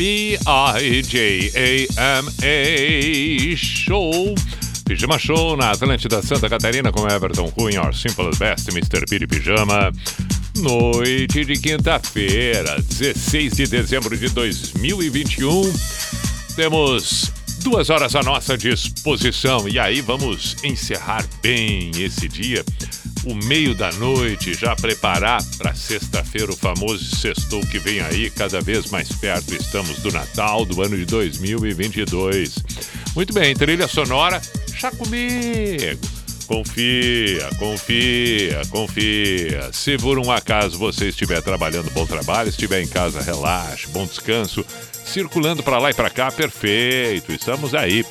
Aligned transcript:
P-I-J-A-M-A 0.00 1.56
Show. 3.56 4.34
Pijama 4.86 5.18
Show 5.18 5.58
na 5.58 5.72
Atlântida 5.72 6.22
Santa 6.22 6.48
Catarina 6.48 6.90
com 6.90 7.06
Everton 7.06 7.50
Cunha, 7.50 7.82
Our 7.82 7.94
Simple 7.94 8.30
Best, 8.38 8.70
Mr. 8.70 9.04
Piri 9.06 9.26
Pijama. 9.26 9.92
Noite 10.56 11.44
de 11.44 11.52
quinta-feira, 11.52 12.80
16 12.80 13.52
de 13.52 13.66
dezembro 13.66 14.16
de 14.16 14.30
2021. 14.30 15.70
Temos 16.56 17.30
duas 17.62 17.90
horas 17.90 18.16
à 18.16 18.22
nossa 18.22 18.56
disposição 18.56 19.68
e 19.68 19.78
aí 19.78 20.00
vamos 20.00 20.56
encerrar 20.64 21.26
bem 21.42 21.90
esse 21.98 22.26
dia 22.26 22.64
o 23.24 23.34
meio 23.34 23.74
da 23.74 23.92
noite, 23.92 24.54
já 24.54 24.74
preparar 24.74 25.42
para 25.58 25.74
sexta-feira 25.74 26.52
o 26.52 26.56
famoso 26.56 27.04
sextou 27.16 27.60
que 27.66 27.78
vem 27.78 28.00
aí, 28.00 28.30
cada 28.30 28.60
vez 28.60 28.90
mais 28.90 29.10
perto 29.12 29.54
estamos 29.54 29.98
do 29.98 30.10
Natal 30.10 30.64
do 30.64 30.82
ano 30.82 30.96
de 30.96 31.04
2022. 31.04 32.56
Muito 33.14 33.32
bem, 33.32 33.54
trilha 33.54 33.86
sonora, 33.86 34.40
já 34.74 34.90
comigo. 34.90 36.00
Confia, 36.46 37.48
confia, 37.58 38.62
confia. 38.70 39.70
Se 39.72 39.96
por 39.98 40.18
um 40.18 40.32
acaso 40.32 40.78
você 40.78 41.08
estiver 41.10 41.40
trabalhando, 41.42 41.90
bom 41.92 42.04
trabalho, 42.04 42.48
estiver 42.48 42.82
em 42.82 42.88
casa, 42.88 43.22
relaxe, 43.22 43.86
bom 43.88 44.04
descanso, 44.04 44.64
circulando 45.04 45.62
para 45.62 45.78
lá 45.78 45.90
e 45.90 45.94
para 45.94 46.10
cá, 46.10 46.32
perfeito, 46.32 47.30
estamos 47.30 47.74
aí. 47.74 48.04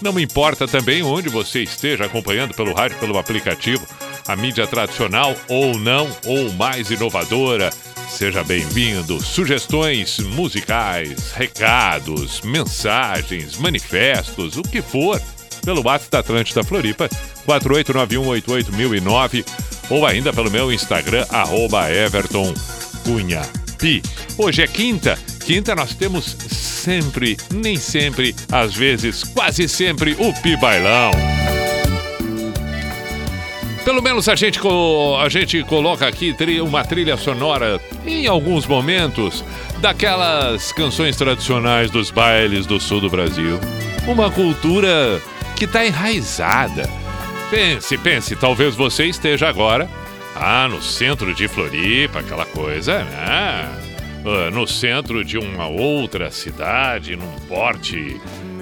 Não 0.00 0.18
importa 0.20 0.68
também 0.68 1.02
onde 1.02 1.28
você 1.28 1.62
esteja 1.62 2.04
acompanhando 2.04 2.54
pelo 2.54 2.72
rádio, 2.72 2.96
pelo 2.98 3.18
aplicativo, 3.18 3.86
a 4.30 4.36
mídia 4.36 4.66
tradicional 4.66 5.34
ou 5.48 5.76
não, 5.78 6.08
ou 6.24 6.52
mais 6.52 6.90
inovadora. 6.90 7.70
Seja 8.08 8.44
bem-vindo. 8.44 9.20
Sugestões 9.20 10.20
musicais, 10.20 11.32
recados, 11.32 12.40
mensagens, 12.42 13.56
manifestos, 13.58 14.56
o 14.56 14.62
que 14.62 14.80
for, 14.80 15.20
pelo 15.64 15.84
WhatsApp 15.84 16.10
da 16.12 16.20
Atlântida 16.20 16.62
Floripa, 16.62 17.08
489188009 17.46 19.44
ou 19.90 20.06
ainda 20.06 20.32
pelo 20.32 20.50
meu 20.50 20.72
Instagram, 20.72 21.26
arroba 21.30 21.90
Everton 21.90 22.54
Cunha 23.04 23.42
Pi. 23.78 24.00
Hoje 24.38 24.62
é 24.62 24.68
quinta. 24.68 25.18
Quinta 25.44 25.74
nós 25.74 25.92
temos 25.94 26.36
sempre, 26.48 27.36
nem 27.52 27.76
sempre, 27.76 28.36
às 28.52 28.74
vezes, 28.74 29.24
quase 29.24 29.68
sempre, 29.68 30.12
o 30.20 30.32
Pi 30.40 30.56
Bailão. 30.56 31.10
Pelo 33.90 34.02
menos 34.02 34.28
a 34.28 34.36
gente, 34.36 34.60
a 35.20 35.28
gente 35.28 35.64
coloca 35.64 36.06
aqui 36.06 36.32
uma 36.62 36.84
trilha 36.84 37.16
sonora 37.16 37.80
em 38.06 38.24
alguns 38.28 38.64
momentos 38.64 39.44
daquelas 39.80 40.70
canções 40.70 41.16
tradicionais 41.16 41.90
dos 41.90 42.08
bailes 42.08 42.66
do 42.66 42.78
sul 42.78 43.00
do 43.00 43.10
Brasil. 43.10 43.58
Uma 44.06 44.30
cultura 44.30 45.20
que 45.56 45.64
está 45.64 45.84
enraizada. 45.84 46.88
Pense, 47.50 47.98
pense, 47.98 48.36
talvez 48.36 48.76
você 48.76 49.06
esteja 49.06 49.48
agora 49.48 49.90
ah, 50.36 50.68
no 50.68 50.80
centro 50.80 51.34
de 51.34 51.48
Floripa, 51.48 52.20
aquela 52.20 52.46
coisa, 52.46 53.02
né? 53.02 53.16
Ah, 53.18 54.50
no 54.52 54.68
centro 54.68 55.24
de 55.24 55.36
uma 55.36 55.66
outra 55.66 56.30
cidade, 56.30 57.16
num 57.16 57.40
porte 57.48 58.20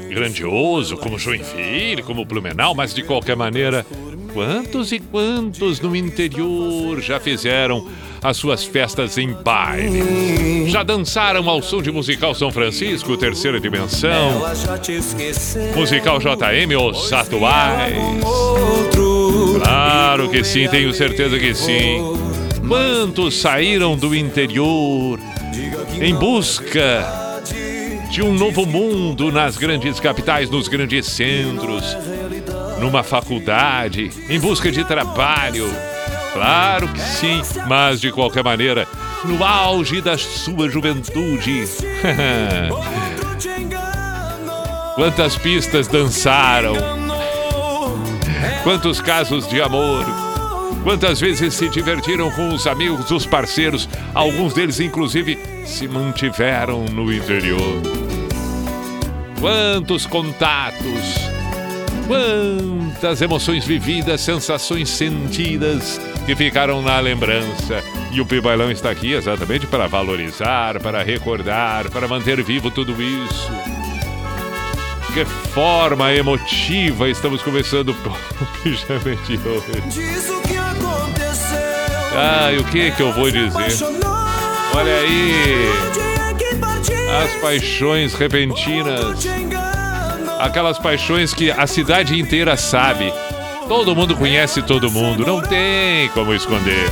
grandioso, 0.08 0.96
como 0.96 1.18
Joinville, 1.18 2.02
como 2.02 2.24
Blumenau, 2.24 2.74
mas 2.74 2.94
de 2.94 3.02
qualquer 3.02 3.36
maneira, 3.36 3.84
quantos 4.32 4.92
e 4.92 5.00
quantos 5.00 5.80
no 5.80 5.94
interior 5.96 7.00
já 7.00 7.18
fizeram 7.18 7.86
as 8.22 8.36
suas 8.36 8.64
festas 8.64 9.16
em 9.18 9.32
baile? 9.32 10.68
Já 10.68 10.82
dançaram 10.82 11.48
ao 11.48 11.62
som 11.62 11.82
de 11.82 11.90
Musical 11.90 12.34
São 12.34 12.50
Francisco, 12.50 13.16
Terceira 13.16 13.58
Dimensão, 13.60 14.42
Musical 15.74 16.18
JM, 16.18 16.76
os 16.80 17.12
atuais? 17.12 17.94
Claro 19.62 20.28
que 20.28 20.44
sim, 20.44 20.68
tenho 20.68 20.92
certeza 20.92 21.38
que 21.38 21.54
sim. 21.54 21.98
Quantos 22.66 23.40
saíram 23.40 23.96
do 23.96 24.14
interior 24.14 25.18
em 26.00 26.14
busca 26.14 27.28
de 28.10 28.22
um 28.22 28.32
novo 28.32 28.66
mundo 28.66 29.30
nas 29.30 29.56
grandes 29.56 30.00
capitais, 30.00 30.50
nos 30.50 30.66
grandes 30.66 31.06
centros, 31.06 31.96
numa 32.80 33.02
faculdade, 33.02 34.10
em 34.28 34.38
busca 34.38 34.70
de 34.70 34.84
trabalho. 34.84 35.68
Claro 36.32 36.88
que 36.88 37.00
sim, 37.00 37.42
mas 37.66 38.00
de 38.00 38.12
qualquer 38.12 38.44
maneira, 38.44 38.86
no 39.24 39.44
auge 39.44 40.00
da 40.00 40.16
sua 40.16 40.68
juventude. 40.68 41.64
Quantas 44.94 45.36
pistas 45.36 45.86
dançaram? 45.86 46.74
Quantos 48.62 49.00
casos 49.00 49.48
de 49.48 49.60
amor? 49.60 50.04
Quantas 50.82 51.20
vezes 51.20 51.54
se 51.54 51.68
divertiram 51.68 52.30
com 52.30 52.48
os 52.48 52.66
amigos, 52.66 53.10
os 53.10 53.26
parceiros, 53.26 53.88
alguns 54.14 54.54
deles 54.54 54.80
inclusive 54.80 55.38
se 55.64 55.86
mantiveram 55.86 56.84
no 56.86 57.12
interior. 57.12 57.82
Quantos 59.40 60.06
contatos, 60.06 61.27
quantas 62.08 63.20
emoções 63.20 63.64
vividas, 63.66 64.22
sensações 64.22 64.88
sentidas 64.88 66.00
que 66.26 66.34
ficaram 66.34 66.82
na 66.82 66.98
lembrança. 66.98 67.84
E 68.10 68.20
o 68.20 68.26
Pibailão 68.26 68.70
está 68.70 68.90
aqui 68.90 69.12
exatamente 69.12 69.66
para 69.66 69.86
valorizar, 69.86 70.80
para 70.80 71.02
recordar, 71.02 71.90
para 71.90 72.08
manter 72.08 72.42
vivo 72.42 72.70
tudo 72.70 73.00
isso. 73.00 73.52
Que 75.12 75.24
forma 75.24 76.12
emotiva 76.12 77.08
estamos 77.08 77.42
começando 77.42 77.90
o 78.40 78.62
pijama 78.62 79.16
de 79.26 79.38
hoje. 79.46 80.18
Ah, 82.16 82.50
e 82.52 82.58
o 82.58 82.64
que 82.64 82.90
que 82.90 83.02
eu 83.02 83.12
vou 83.12 83.30
dizer? 83.30 83.84
Olha 84.74 84.92
aí, 84.92 85.68
as 87.24 87.34
paixões 87.40 88.14
repentinas, 88.14 89.24
aquelas 90.38 90.78
paixões 90.78 91.34
que 91.34 91.50
a 91.50 91.66
cidade 91.66 92.18
inteira 92.18 92.56
sabe. 92.56 93.12
Todo 93.68 93.94
mundo 93.94 94.16
conhece 94.16 94.62
todo 94.62 94.90
mundo, 94.90 95.26
não 95.26 95.40
tem 95.42 96.08
como 96.10 96.34
esconder. 96.34 96.90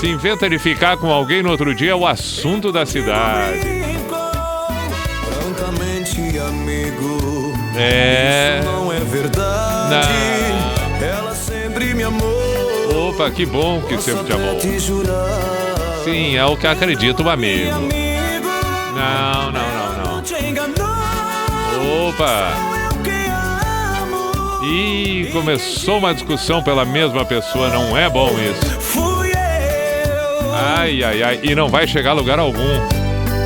Se 0.00 0.06
inventa 0.08 0.48
de 0.48 0.58
ficar 0.58 0.96
com 0.96 1.10
alguém 1.10 1.42
no 1.42 1.50
outro 1.50 1.74
dia 1.74 1.90
é 1.92 1.94
o 1.94 2.06
assunto 2.06 2.70
da 2.70 2.86
cidade. 2.86 3.60
É. 7.76 8.60
Não 8.64 8.92
é 8.92 9.00
verdade. 9.00 10.06
Ela 11.02 11.34
sempre 11.34 11.94
me 11.94 12.04
amou. 12.04 13.08
Opa, 13.08 13.30
que 13.30 13.44
bom 13.44 13.82
que 13.82 13.98
sempre 14.00 14.24
te 14.24 14.32
amou. 14.32 14.60
Sim, 16.04 16.36
é 16.36 16.44
o 16.44 16.56
que 16.56 16.66
acredita 16.66 17.22
o 17.22 17.28
amigo. 17.30 17.70
Não, 18.94 19.50
não, 19.50 19.52
não, 19.52 20.20
não. 20.20 20.22
Opa! 22.08 22.73
E 24.70 25.28
começou 25.32 25.98
uma 25.98 26.14
discussão 26.14 26.62
pela 26.62 26.84
mesma 26.84 27.24
pessoa, 27.24 27.68
não 27.68 27.96
é 27.96 28.08
bom 28.08 28.30
isso. 28.38 28.80
Ai, 30.52 31.02
ai, 31.02 31.22
ai. 31.22 31.40
E 31.42 31.54
não 31.54 31.68
vai 31.68 31.86
chegar 31.86 32.10
a 32.10 32.14
lugar 32.14 32.38
algum. 32.38 32.60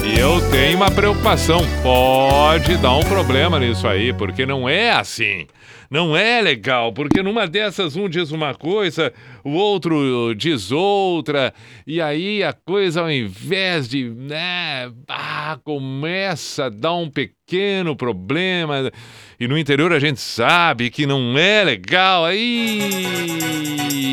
E 0.05 0.19
eu 0.19 0.41
tenho 0.50 0.76
uma 0.76 0.91
preocupação. 0.91 1.61
Pode 1.82 2.76
dar 2.79 2.94
um 2.94 3.05
problema 3.05 3.59
nisso 3.59 3.87
aí, 3.87 4.12
porque 4.12 4.47
não 4.47 4.69
é 4.69 4.91
assim. 4.91 5.47
Não 5.90 6.14
é 6.14 6.43
legal, 6.43 6.93
porque 6.93 7.23
numa 7.23 7.46
dessas 7.46 7.96
um 7.96 8.11
diz 8.11 8.31
uma 8.31 8.55
coisa, 8.55 9.11
o 9.43 9.52
outro 9.52 10.35
diz 10.35 10.70
outra, 10.70 11.55
e 11.87 11.99
aí 11.99 12.43
a 12.43 12.52
coisa 12.52 13.00
ao 13.00 13.11
invés 13.11 13.88
de, 13.88 14.05
né, 14.11 14.93
ah, 15.08 15.58
começa 15.64 16.67
a 16.67 16.69
dar 16.69 16.93
um 16.93 17.08
pequeno 17.08 17.96
problema. 17.96 18.93
E 19.40 19.49
no 19.49 19.56
interior 19.56 19.90
a 19.94 19.99
gente 19.99 20.20
sabe 20.20 20.90
que 20.90 21.06
não 21.06 21.38
é 21.38 21.64
legal. 21.64 22.26
Aí, 22.26 22.93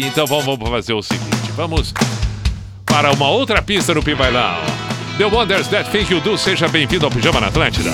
então 0.05 0.25
vamos, 0.25 0.45
vamos 0.45 0.69
fazer 0.69 0.93
o 0.93 1.01
seguinte, 1.01 1.51
vamos 1.57 1.93
para 2.85 3.11
uma 3.11 3.29
outra 3.29 3.61
pista 3.61 3.93
do 3.93 4.01
Pibailão. 4.01 4.61
The 5.17 5.25
Wonders 5.25 5.67
That 5.67 5.91
Think 5.91 6.13
You 6.13 6.21
Do, 6.21 6.37
seja 6.37 6.69
bem-vindo 6.69 7.05
ao 7.05 7.11
Pijama 7.11 7.41
na 7.41 7.47
Atlântida. 7.47 7.91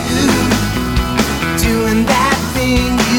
Doing 1.57 2.03
that 2.05 2.35
thing 2.53 3.10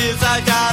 is 0.00 0.22
I 0.22 0.40
got. 0.46 0.69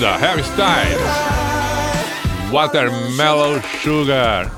Da 0.00 0.16
Harry 0.16 0.42
Styles. 0.42 1.00
Watermelon 2.50 3.60
Sugar. 3.80 4.50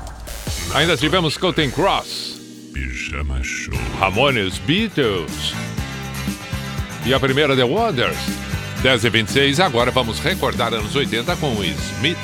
Ainda 0.73 0.97
tivemos 0.97 1.37
Colton 1.37 1.69
Cross. 1.69 2.39
Pijama 2.73 3.43
Show. 3.43 3.77
Ramones 3.99 4.57
Beatles. 4.59 5.53
E 7.05 7.13
a 7.13 7.19
primeira 7.19 7.55
The 7.55 7.63
Wonders. 7.63 8.17
10 8.81 9.03
e 9.05 9.09
26 9.09 9.59
agora 9.59 9.91
vamos 9.91 10.19
recordar 10.19 10.73
anos 10.73 10.95
80 10.95 11.35
com 11.35 11.53
o 11.55 11.63
Smith. 11.63 12.17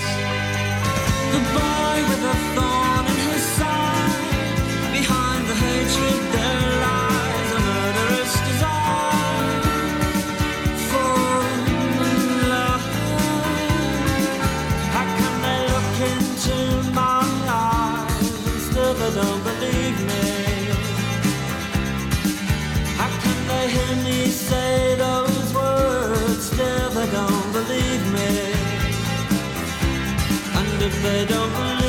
If 30.85 31.01
they 31.01 31.25
don't 31.25 31.53
believe 31.53 31.82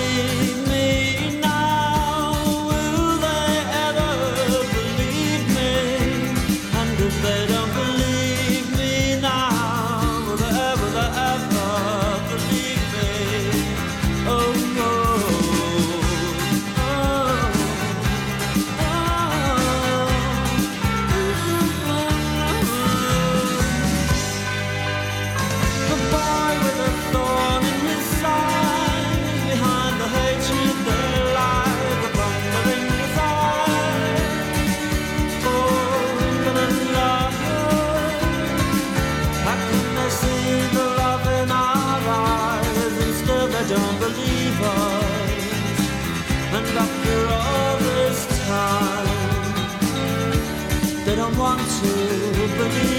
believe 52.57 52.94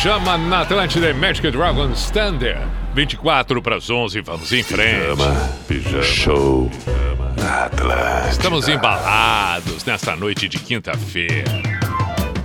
Pijama 0.00 0.38
na 0.38 0.60
Atlântida 0.60 1.10
é 1.10 1.12
Magic 1.12 1.50
Dragon 1.50 1.92
Standard. 1.92 2.66
24 2.94 3.60
para 3.60 3.76
as 3.76 3.90
11, 3.90 4.22
vamos 4.22 4.50
em 4.50 4.62
frente. 4.62 4.98
Pijama, 4.98 5.50
pijama 5.68 6.02
show 6.02 6.70
pijama. 6.70 7.34
na 7.36 7.64
Atlântida. 7.66 8.30
Estamos 8.30 8.66
embalados 8.66 9.84
nesta 9.84 10.16
noite 10.16 10.48
de 10.48 10.58
quinta-feira. 10.58 11.44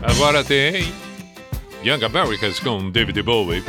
Agora 0.03 0.43
tem 0.43 0.93
Young 1.81 2.03
Americans 2.03 2.59
com 2.59 2.91
David 2.91 3.21
Bowie. 3.21 3.63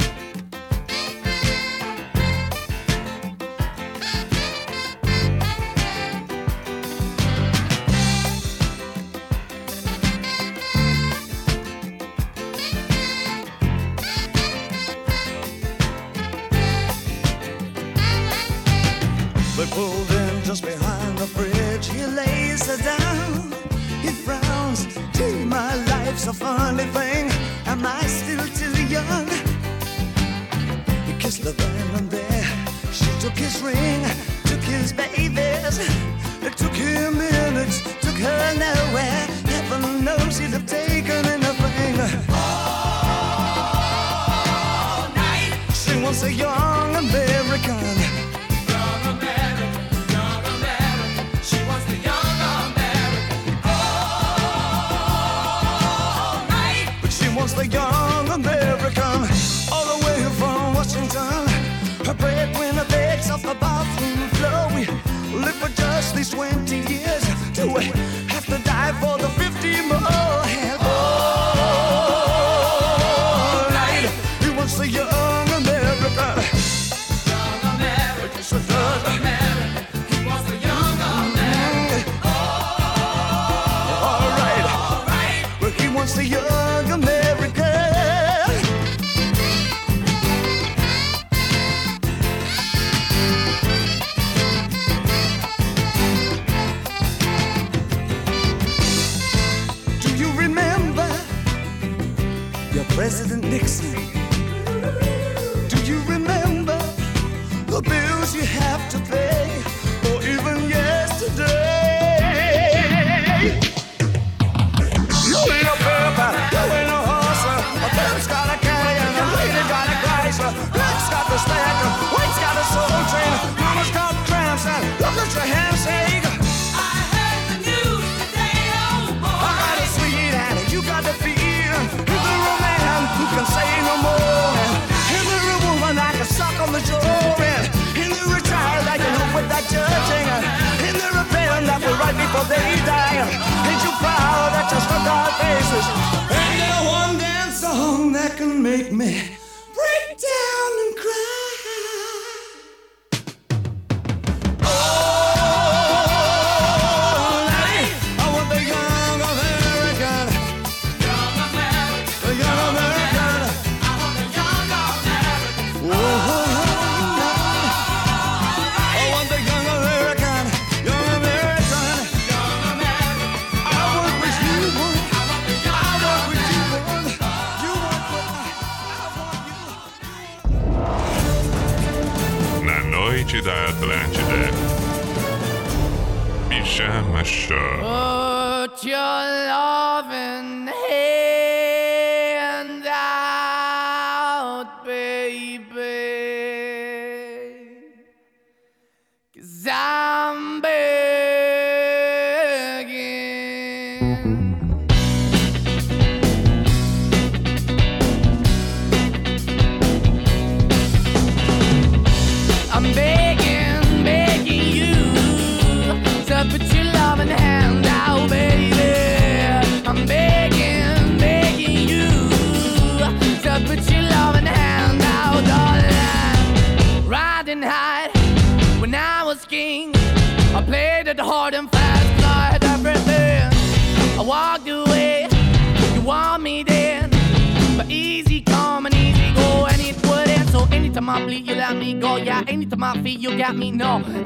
Baby. 194.87 195.96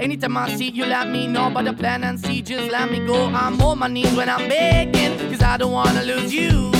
Anytime 0.01 0.37
I 0.37 0.55
see, 0.55 0.71
you 0.71 0.87
let 0.87 1.09
me 1.09 1.27
know. 1.27 1.51
But 1.51 1.65
the 1.67 1.73
plan 1.73 2.05
and 2.05 2.19
see, 2.19 2.43
just 2.43 2.71
let 2.71 2.91
me 2.91 3.05
go. 3.07 3.27
I'm 3.27 3.61
on 3.61 3.79
my 3.79 3.89
knees 3.89 4.13
when 4.15 4.29
I'm 4.29 4.49
begging, 4.49 5.19
cause 5.31 5.43
I 5.43 5.57
don't 5.57 5.73
wanna 5.73 6.03
lose 6.03 6.33
you. 6.33 6.80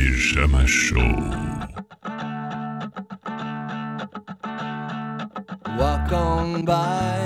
Pijama 0.00 0.66
Show. 0.66 1.12
Walk 5.78 6.10
on 6.10 6.64
by 6.64 7.18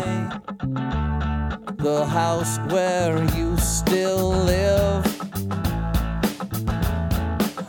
the 1.76 2.04
house 2.04 2.58
where 2.72 3.22
you 3.36 3.56
still 3.58 4.30
live. 4.30 5.06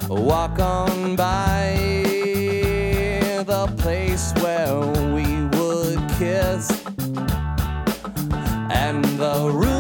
Walk 0.10 0.58
on 0.58 1.16
by 1.16 1.76
the 3.46 3.68
place 3.78 4.34
where 4.42 4.80
we 5.14 5.28
would 5.56 6.02
kiss. 6.18 6.66
And 8.72 9.06
the 9.20 9.52
room 9.54 9.75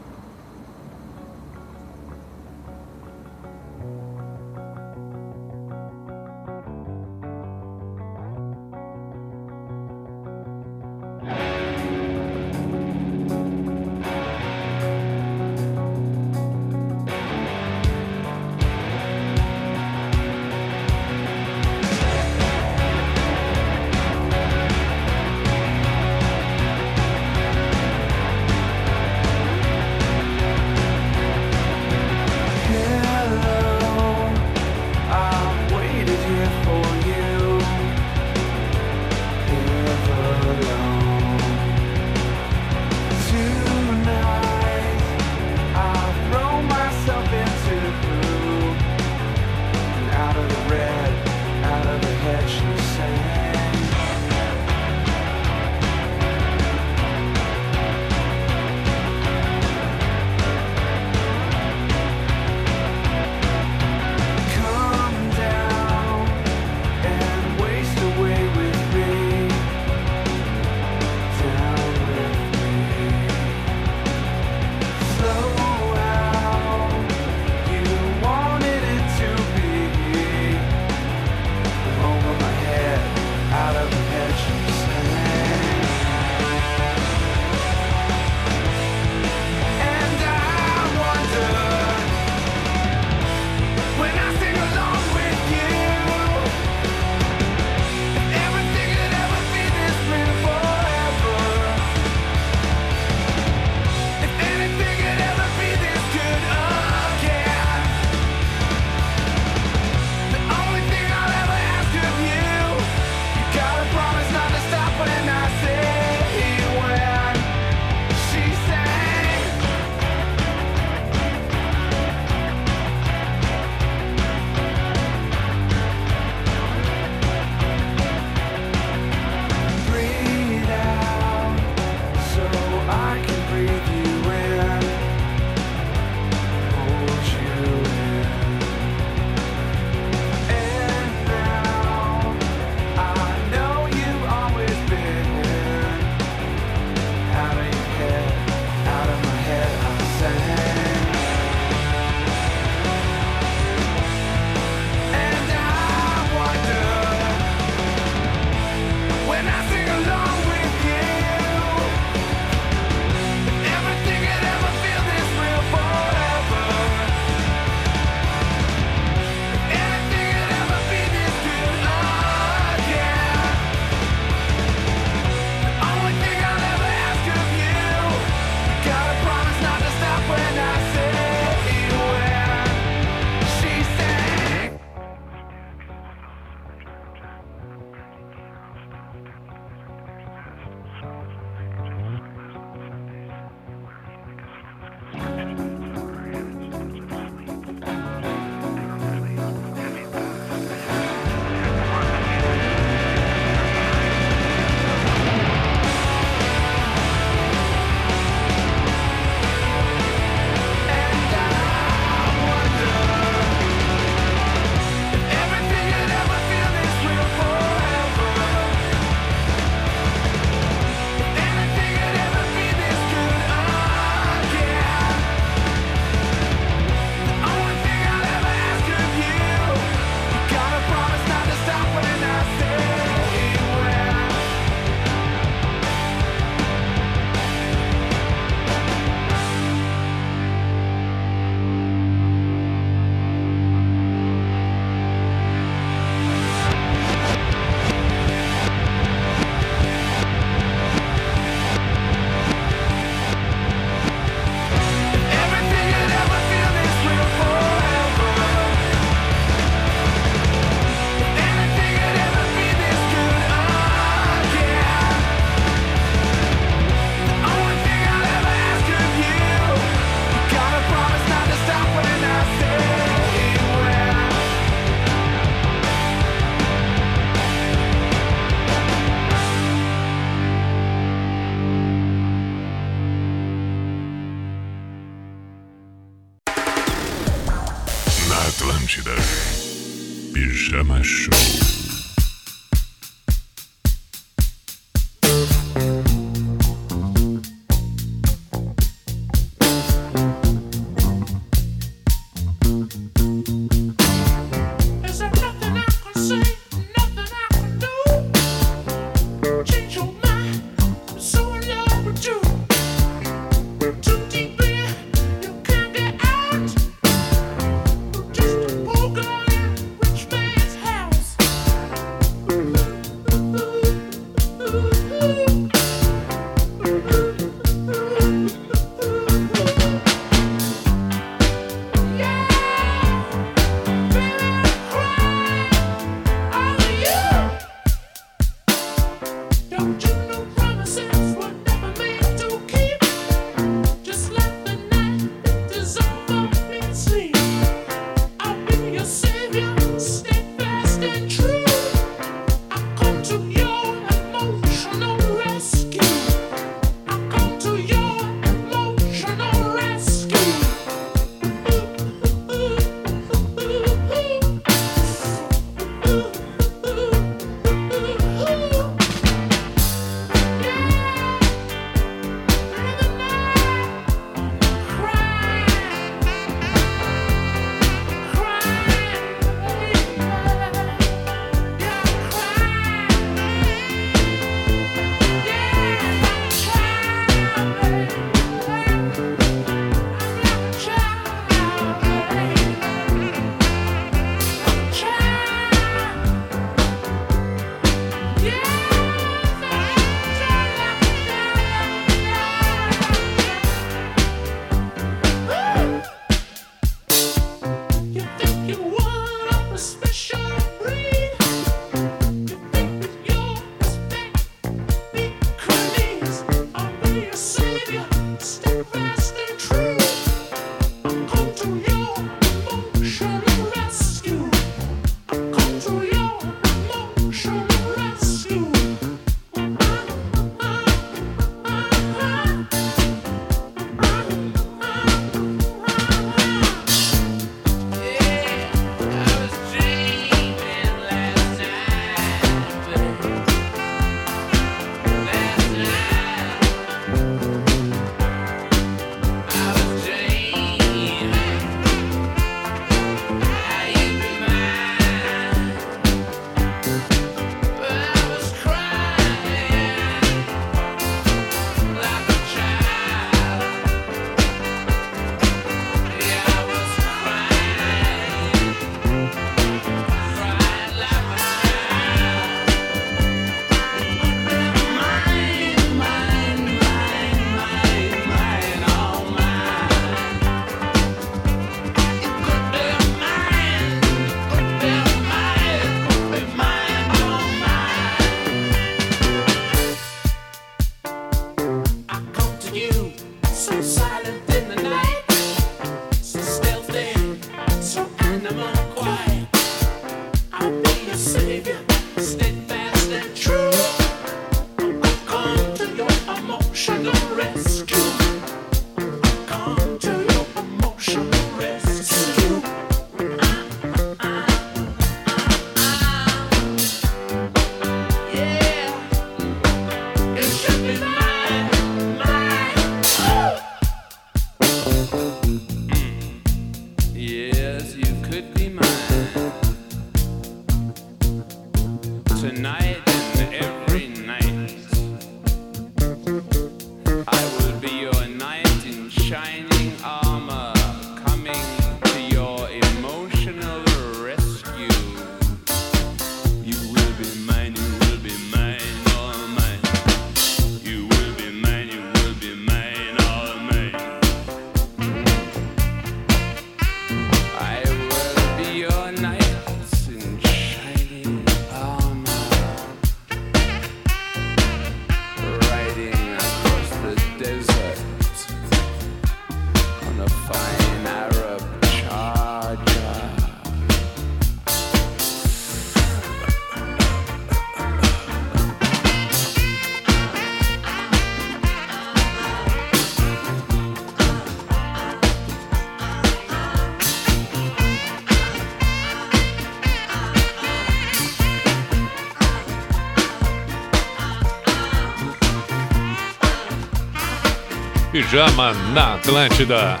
Pijama 598.28 598.74
na 598.92 599.14
Atlântida. 599.14 600.00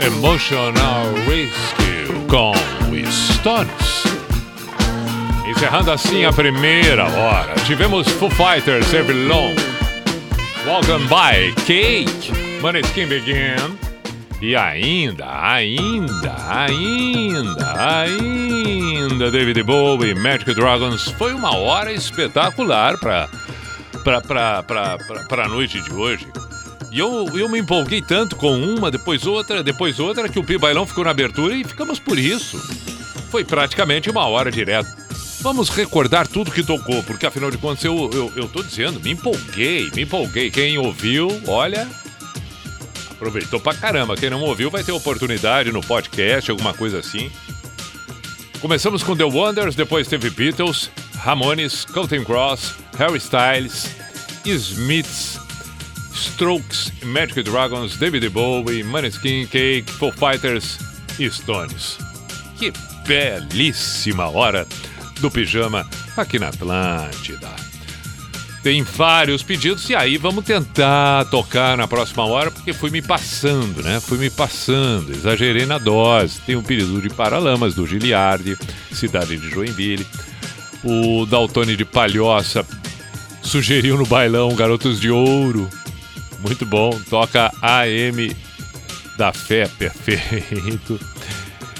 Emotional 0.00 1.12
Rescue 1.26 2.26
com 2.28 2.52
Stones. 3.10 4.04
Encerrando 5.44 5.90
assim 5.90 6.24
a 6.24 6.32
primeira 6.32 7.04
hora, 7.04 7.52
tivemos 7.66 8.06
Foo 8.06 8.30
Fighters 8.30 8.94
Every 8.94 9.26
Long, 9.26 9.56
Welcome 10.64 11.08
by 11.08 11.52
Cake, 11.64 12.30
Maneskin 12.62 13.08
Begin, 13.08 13.76
e 14.40 14.54
ainda, 14.54 15.26
ainda, 15.26 16.36
ainda, 16.48 17.74
ainda 17.76 19.32
David 19.32 19.64
Bowie, 19.64 20.14
Magic 20.14 20.54
Dragons. 20.54 21.08
Foi 21.18 21.34
uma 21.34 21.56
hora 21.56 21.92
espetacular 21.92 22.96
para 22.98 23.28
para 24.22 25.44
a 25.44 25.48
noite 25.48 25.80
de 25.80 25.92
hoje. 25.92 26.26
E 26.90 26.98
eu, 26.98 27.28
eu 27.36 27.48
me 27.48 27.58
empolguei 27.58 28.00
tanto 28.00 28.34
com 28.36 28.58
uma, 28.58 28.90
depois 28.90 29.26
outra, 29.26 29.62
depois 29.62 30.00
outra, 30.00 30.28
que 30.28 30.38
o 30.38 30.44
Pi 30.44 30.56
Bailão 30.56 30.86
ficou 30.86 31.04
na 31.04 31.10
abertura 31.10 31.54
e 31.54 31.64
ficamos 31.64 31.98
por 31.98 32.18
isso. 32.18 32.58
Foi 33.30 33.44
praticamente 33.44 34.08
uma 34.08 34.26
hora 34.26 34.50
direto. 34.50 34.88
Vamos 35.40 35.68
recordar 35.68 36.26
tudo 36.26 36.50
que 36.50 36.64
tocou, 36.64 37.02
porque 37.02 37.26
afinal 37.26 37.50
de 37.50 37.58
contas 37.58 37.84
eu, 37.84 38.10
eu, 38.12 38.32
eu 38.34 38.48
tô 38.48 38.62
dizendo, 38.62 38.98
me 39.00 39.10
empolguei, 39.10 39.90
me 39.94 40.02
empolguei. 40.02 40.50
Quem 40.50 40.78
ouviu, 40.78 41.28
olha, 41.46 41.86
aproveitou 43.10 43.60
pra 43.60 43.74
caramba. 43.74 44.16
Quem 44.16 44.30
não 44.30 44.42
ouviu 44.42 44.70
vai 44.70 44.82
ter 44.82 44.92
oportunidade 44.92 45.70
no 45.70 45.80
podcast, 45.82 46.50
alguma 46.50 46.72
coisa 46.72 46.98
assim. 46.98 47.30
Começamos 48.60 49.02
com 49.02 49.16
The 49.16 49.24
Wonders, 49.24 49.76
depois 49.76 50.08
teve 50.08 50.30
Beatles, 50.30 50.90
Ramones, 51.18 51.84
Counting 51.84 52.24
Cross, 52.24 52.74
Harry 52.96 53.18
Styles, 53.18 53.97
Smiths, 54.52 55.38
Strokes, 56.14 56.92
Magic 57.04 57.42
Dragons, 57.42 57.96
David 57.96 58.28
Bowie, 58.30 58.82
Maneskin, 58.82 59.46
Cake, 59.46 59.90
Foo 59.92 60.12
Fighters 60.12 60.78
e 61.18 61.30
Stones. 61.30 61.98
Que 62.58 62.72
belíssima 63.06 64.28
hora 64.28 64.66
do 65.20 65.30
pijama 65.30 65.88
aqui 66.16 66.38
na 66.38 66.48
Atlântida. 66.48 67.48
Tem 68.62 68.82
vários 68.82 69.42
pedidos 69.42 69.88
e 69.88 69.94
aí 69.94 70.16
vamos 70.16 70.44
tentar 70.44 71.24
tocar 71.26 71.76
na 71.76 71.86
próxima 71.86 72.24
hora, 72.24 72.50
porque 72.50 72.72
fui 72.72 72.90
me 72.90 73.00
passando, 73.00 73.82
né? 73.82 74.00
Fui 74.00 74.18
me 74.18 74.28
passando, 74.28 75.12
exagerei 75.12 75.64
na 75.64 75.78
dose. 75.78 76.40
Tem 76.40 76.56
um 76.56 76.62
pedido 76.62 77.00
de 77.00 77.08
Paralamas 77.08 77.74
do 77.74 77.86
Giliardi, 77.86 78.58
cidade 78.92 79.36
de 79.36 79.48
Joinville. 79.48 80.06
O 80.84 81.24
Daltone 81.26 81.76
de 81.76 81.84
Palhoça 81.84 82.64
sugeriu 83.48 83.96
no 83.96 84.04
bailão 84.04 84.54
Garotos 84.54 85.00
de 85.00 85.10
Ouro. 85.10 85.70
Muito 86.40 86.66
bom, 86.66 86.90
toca 87.08 87.50
AM 87.62 88.36
da 89.16 89.32
Fé, 89.32 89.66
perfeito. 89.66 91.00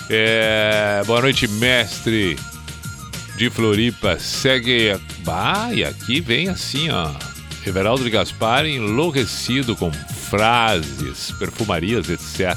É, 0.09 1.03
boa 1.07 1.21
noite, 1.21 1.47
mestre 1.47 2.39
de 3.37 3.51
Floripa. 3.51 4.19
Segue. 4.19 4.99
Ah, 5.27 5.69
e 5.71 5.85
aqui 5.85 6.23
vem 6.23 6.49
assim, 6.49 6.89
ó. 6.89 7.11
Everaldo 7.67 8.03
de 8.03 8.09
Gaspar 8.09 8.65
enlouquecido 8.65 9.77
com 9.77 9.93
frases, 9.93 11.33
perfumarias, 11.39 12.09
etc. 12.09 12.57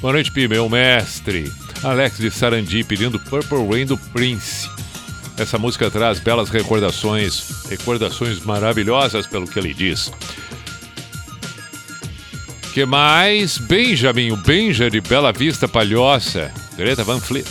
Boa 0.00 0.12
noite, 0.12 0.30
Pi, 0.30 0.46
meu 0.46 0.68
mestre. 0.68 1.52
Alex 1.82 2.18
de 2.18 2.30
Sarandi 2.30 2.84
pedindo 2.84 3.18
Purple 3.18 3.66
Rain 3.68 3.84
do 3.84 3.98
Prince. 3.98 4.71
Essa 5.42 5.58
música 5.58 5.90
traz 5.90 6.20
belas 6.20 6.50
recordações, 6.50 7.66
recordações 7.68 8.38
maravilhosas 8.44 9.26
pelo 9.26 9.44
que 9.44 9.58
ele 9.58 9.74
diz. 9.74 10.12
Que 12.72 12.86
mais? 12.86 13.58
Benjamin, 13.58 14.30
o 14.30 14.36
Benja 14.36 14.88
de 14.88 15.00
Bela 15.00 15.32
Vista 15.32 15.66
Palhoça. 15.66 16.52
Greta 16.76 17.02
Van 17.02 17.18
Fleet. 17.18 17.48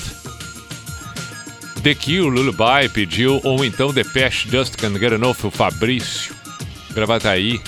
The 1.84 1.94
Kill 1.94 2.30
Lullaby 2.30 2.88
pediu, 2.94 3.42
ou 3.44 3.66
então 3.66 3.94
The 3.94 4.06
Pesh 4.06 4.48
Just 4.50 4.78
Can 4.78 4.98
Get 4.98 5.12
Enough, 5.12 5.44
o 5.44 5.52
Fabrício. 5.52 6.34
Gravataí. 6.92 7.60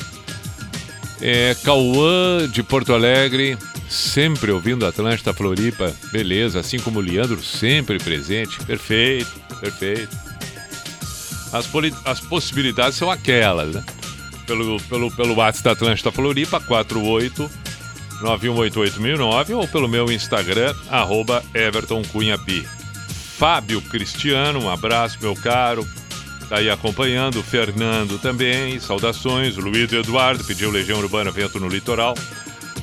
É, 1.22 1.54
Cauã 1.66 2.48
de 2.50 2.64
Porto 2.64 2.94
Alegre, 2.94 3.58
sempre 3.94 4.52
ouvindo 4.52 4.86
Atlântida 4.86 5.34
Floripa. 5.34 5.94
Beleza, 6.12 6.60
assim 6.60 6.80
como 6.80 7.00
o 7.00 7.02
Leandro, 7.02 7.42
sempre 7.44 8.00
presente. 8.00 8.58
Perfeito, 8.66 9.32
perfeito. 9.60 10.18
As, 11.52 11.70
as 12.06 12.20
possibilidades 12.20 12.98
são 12.98 13.12
aquelas, 13.12 13.76
né? 13.76 13.84
Pelo, 14.48 14.82
pelo, 14.82 15.12
pelo 15.12 15.36
WhatsApp 15.36 15.64
da 15.64 15.72
Atlântida 15.72 16.12
Floripa, 16.12 16.60
48 16.60 17.50
9188009 18.22 19.56
ou 19.56 19.68
pelo 19.68 19.88
meu 19.88 20.10
Instagram, 20.12 20.74
arroba 20.90 21.44
Everton 21.54 22.02
Cunha 22.04 22.38
Pi. 22.38 22.66
Fábio 23.38 23.82
Cristiano, 23.82 24.64
um 24.64 24.70
abraço, 24.70 25.18
meu 25.22 25.36
caro. 25.36 25.86
Tá 26.48 26.58
aí 26.58 26.70
acompanhando, 26.70 27.44
Fernando 27.44 28.18
também, 28.20 28.80
saudações. 28.80 29.58
Luiz 29.58 29.92
Eduardo 29.92 30.44
pediu 30.44 30.72
Legião 30.72 31.00
Urbana 31.00 31.32
Vento 31.32 31.60
no 31.60 31.68
Litoral. 31.68 32.16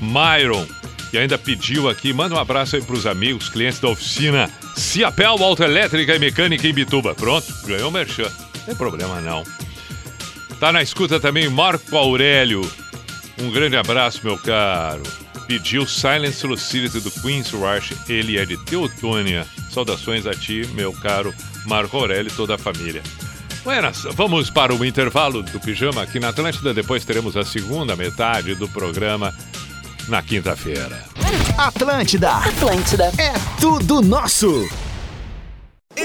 Myron, 0.01 0.67
que 1.11 1.19
ainda 1.19 1.37
pediu 1.37 1.89
aqui, 1.89 2.13
manda 2.13 2.35
um 2.35 2.39
abraço 2.39 2.77
aí 2.77 2.83
pros 2.83 3.07
amigos, 3.07 3.49
clientes 3.49 3.81
da 3.81 3.89
oficina 3.89 4.49
Ciapel 4.77 5.43
Autoelétrica 5.43 6.15
e 6.15 6.19
Mecânica 6.19 6.67
em 6.67 6.73
Bituba. 6.73 7.15
Pronto, 7.15 7.47
ganhou 7.67 7.89
o 7.89 7.93
merchan. 7.93 8.31
Não 8.59 8.65
tem 8.65 8.75
problema 8.77 9.21
não. 9.21 9.43
Tá 10.61 10.71
na 10.71 10.83
escuta 10.83 11.19
também 11.19 11.49
Marco 11.49 11.97
Aurélio. 11.97 12.61
Um 13.41 13.51
grande 13.51 13.77
abraço, 13.77 14.21
meu 14.23 14.39
caro. 14.39 15.03
Pediu 15.47 15.87
Silence 15.87 16.47
Lucidity 16.47 17.01
do 17.01 17.11
Queen's 17.11 17.51
Rush. 17.51 17.93
Ele 18.09 18.39
é 18.39 18.47
de 18.47 18.57
Teutônia. 18.65 19.47
Saudações 19.71 20.27
a 20.27 20.35
ti, 20.35 20.69
meu 20.75 20.93
caro 20.93 21.35
Marco 21.67 21.97
Aurélio 21.97 22.31
e 22.31 22.37
toda 22.37 22.55
a 22.55 22.59
família. 22.59 23.03
Buenas, 23.65 24.05
vamos 24.13 24.49
para 24.49 24.75
o 24.75 24.85
intervalo 24.85 25.43
do 25.43 25.61
pijama 25.61 26.03
aqui 26.03 26.21
na 26.21 26.29
Atlântida. 26.29 26.73
Depois 26.73 27.05
teremos 27.05 27.37
a 27.37 27.45
segunda 27.45 27.97
metade 27.97 28.55
do 28.55 28.69
programa 28.69 29.35
na 30.09 30.23
quinta-feira. 30.23 31.05
Atlântida. 31.57 32.33
Atlântida. 32.37 33.13
É 33.19 33.33
tudo 33.61 34.01
nosso. 34.01 34.69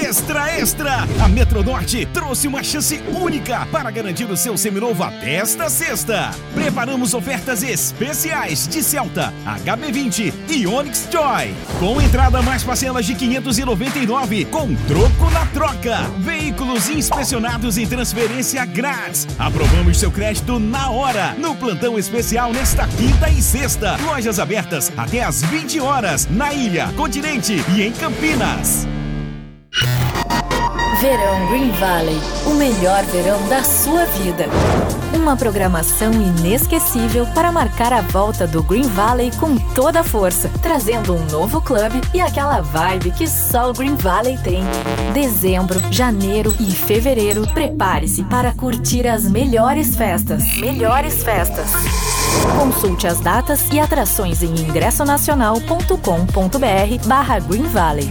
Extra, 0.06 0.56
extra! 0.58 1.06
A 1.20 1.28
Metronorte 1.28 2.06
trouxe 2.06 2.46
uma 2.46 2.62
chance 2.62 3.00
única 3.20 3.66
para 3.66 3.90
garantir 3.90 4.24
o 4.24 4.36
seu 4.36 4.56
seminovo 4.56 5.02
até 5.02 5.36
esta 5.36 5.68
sexta. 5.68 6.30
Preparamos 6.54 7.14
ofertas 7.14 7.62
especiais 7.62 8.68
de 8.68 8.82
Celta, 8.82 9.32
HB20 9.64 10.32
e 10.48 10.66
Onix 10.66 11.08
Joy. 11.10 11.54
Com 11.78 12.00
entrada 12.00 12.42
mais 12.42 12.62
parcelas 12.62 13.06
de 13.06 13.14
599, 13.14 14.44
com 14.46 14.74
troco 14.74 15.30
na 15.32 15.46
troca. 15.46 15.98
Veículos 16.18 16.88
inspecionados 16.88 17.78
em 17.78 17.86
transferência 17.86 18.64
grátis. 18.64 19.26
Aprovamos 19.38 19.98
seu 19.98 20.12
crédito 20.12 20.58
na 20.58 20.90
hora, 20.90 21.34
no 21.38 21.54
plantão 21.56 21.98
especial 21.98 22.52
nesta 22.52 22.86
quinta 22.86 23.28
e 23.28 23.40
sexta. 23.40 23.96
Lojas 24.04 24.38
abertas 24.38 24.92
até 24.96 25.22
às 25.22 25.42
20 25.42 25.80
horas, 25.80 26.28
na 26.30 26.52
Ilha, 26.52 26.92
Continente 26.96 27.56
e 27.74 27.82
em 27.82 27.92
Campinas. 27.92 28.86
Verão 31.00 31.46
Green 31.48 31.70
Valley, 31.72 32.18
o 32.46 32.54
melhor 32.54 33.04
verão 33.04 33.46
da 33.48 33.62
sua 33.62 34.06
vida. 34.06 34.46
Uma 35.14 35.36
programação 35.36 36.10
inesquecível 36.12 37.26
para 37.34 37.52
marcar 37.52 37.92
a 37.92 38.00
volta 38.00 38.46
do 38.46 38.62
Green 38.62 38.88
Valley 38.88 39.30
com 39.38 39.56
toda 39.74 40.00
a 40.00 40.04
força, 40.04 40.50
trazendo 40.62 41.14
um 41.14 41.22
novo 41.26 41.60
clube 41.60 42.00
e 42.14 42.20
aquela 42.20 42.62
vibe 42.62 43.10
que 43.10 43.26
só 43.26 43.70
o 43.70 43.74
Green 43.74 43.96
Valley 43.96 44.38
tem. 44.38 44.64
Dezembro, 45.12 45.80
janeiro 45.92 46.54
e 46.58 46.70
fevereiro, 46.70 47.46
prepare-se 47.52 48.24
para 48.24 48.52
curtir 48.52 49.06
as 49.06 49.24
melhores 49.24 49.94
festas. 49.94 50.42
Melhores 50.56 51.22
festas. 51.22 51.70
Consulte 52.58 53.06
as 53.06 53.20
datas 53.20 53.68
e 53.70 53.78
atrações 53.78 54.42
em 54.42 54.50
ingressonacional.com.br 54.50 57.06
barra 57.06 57.38
Green 57.40 57.64
Valley. 57.64 58.10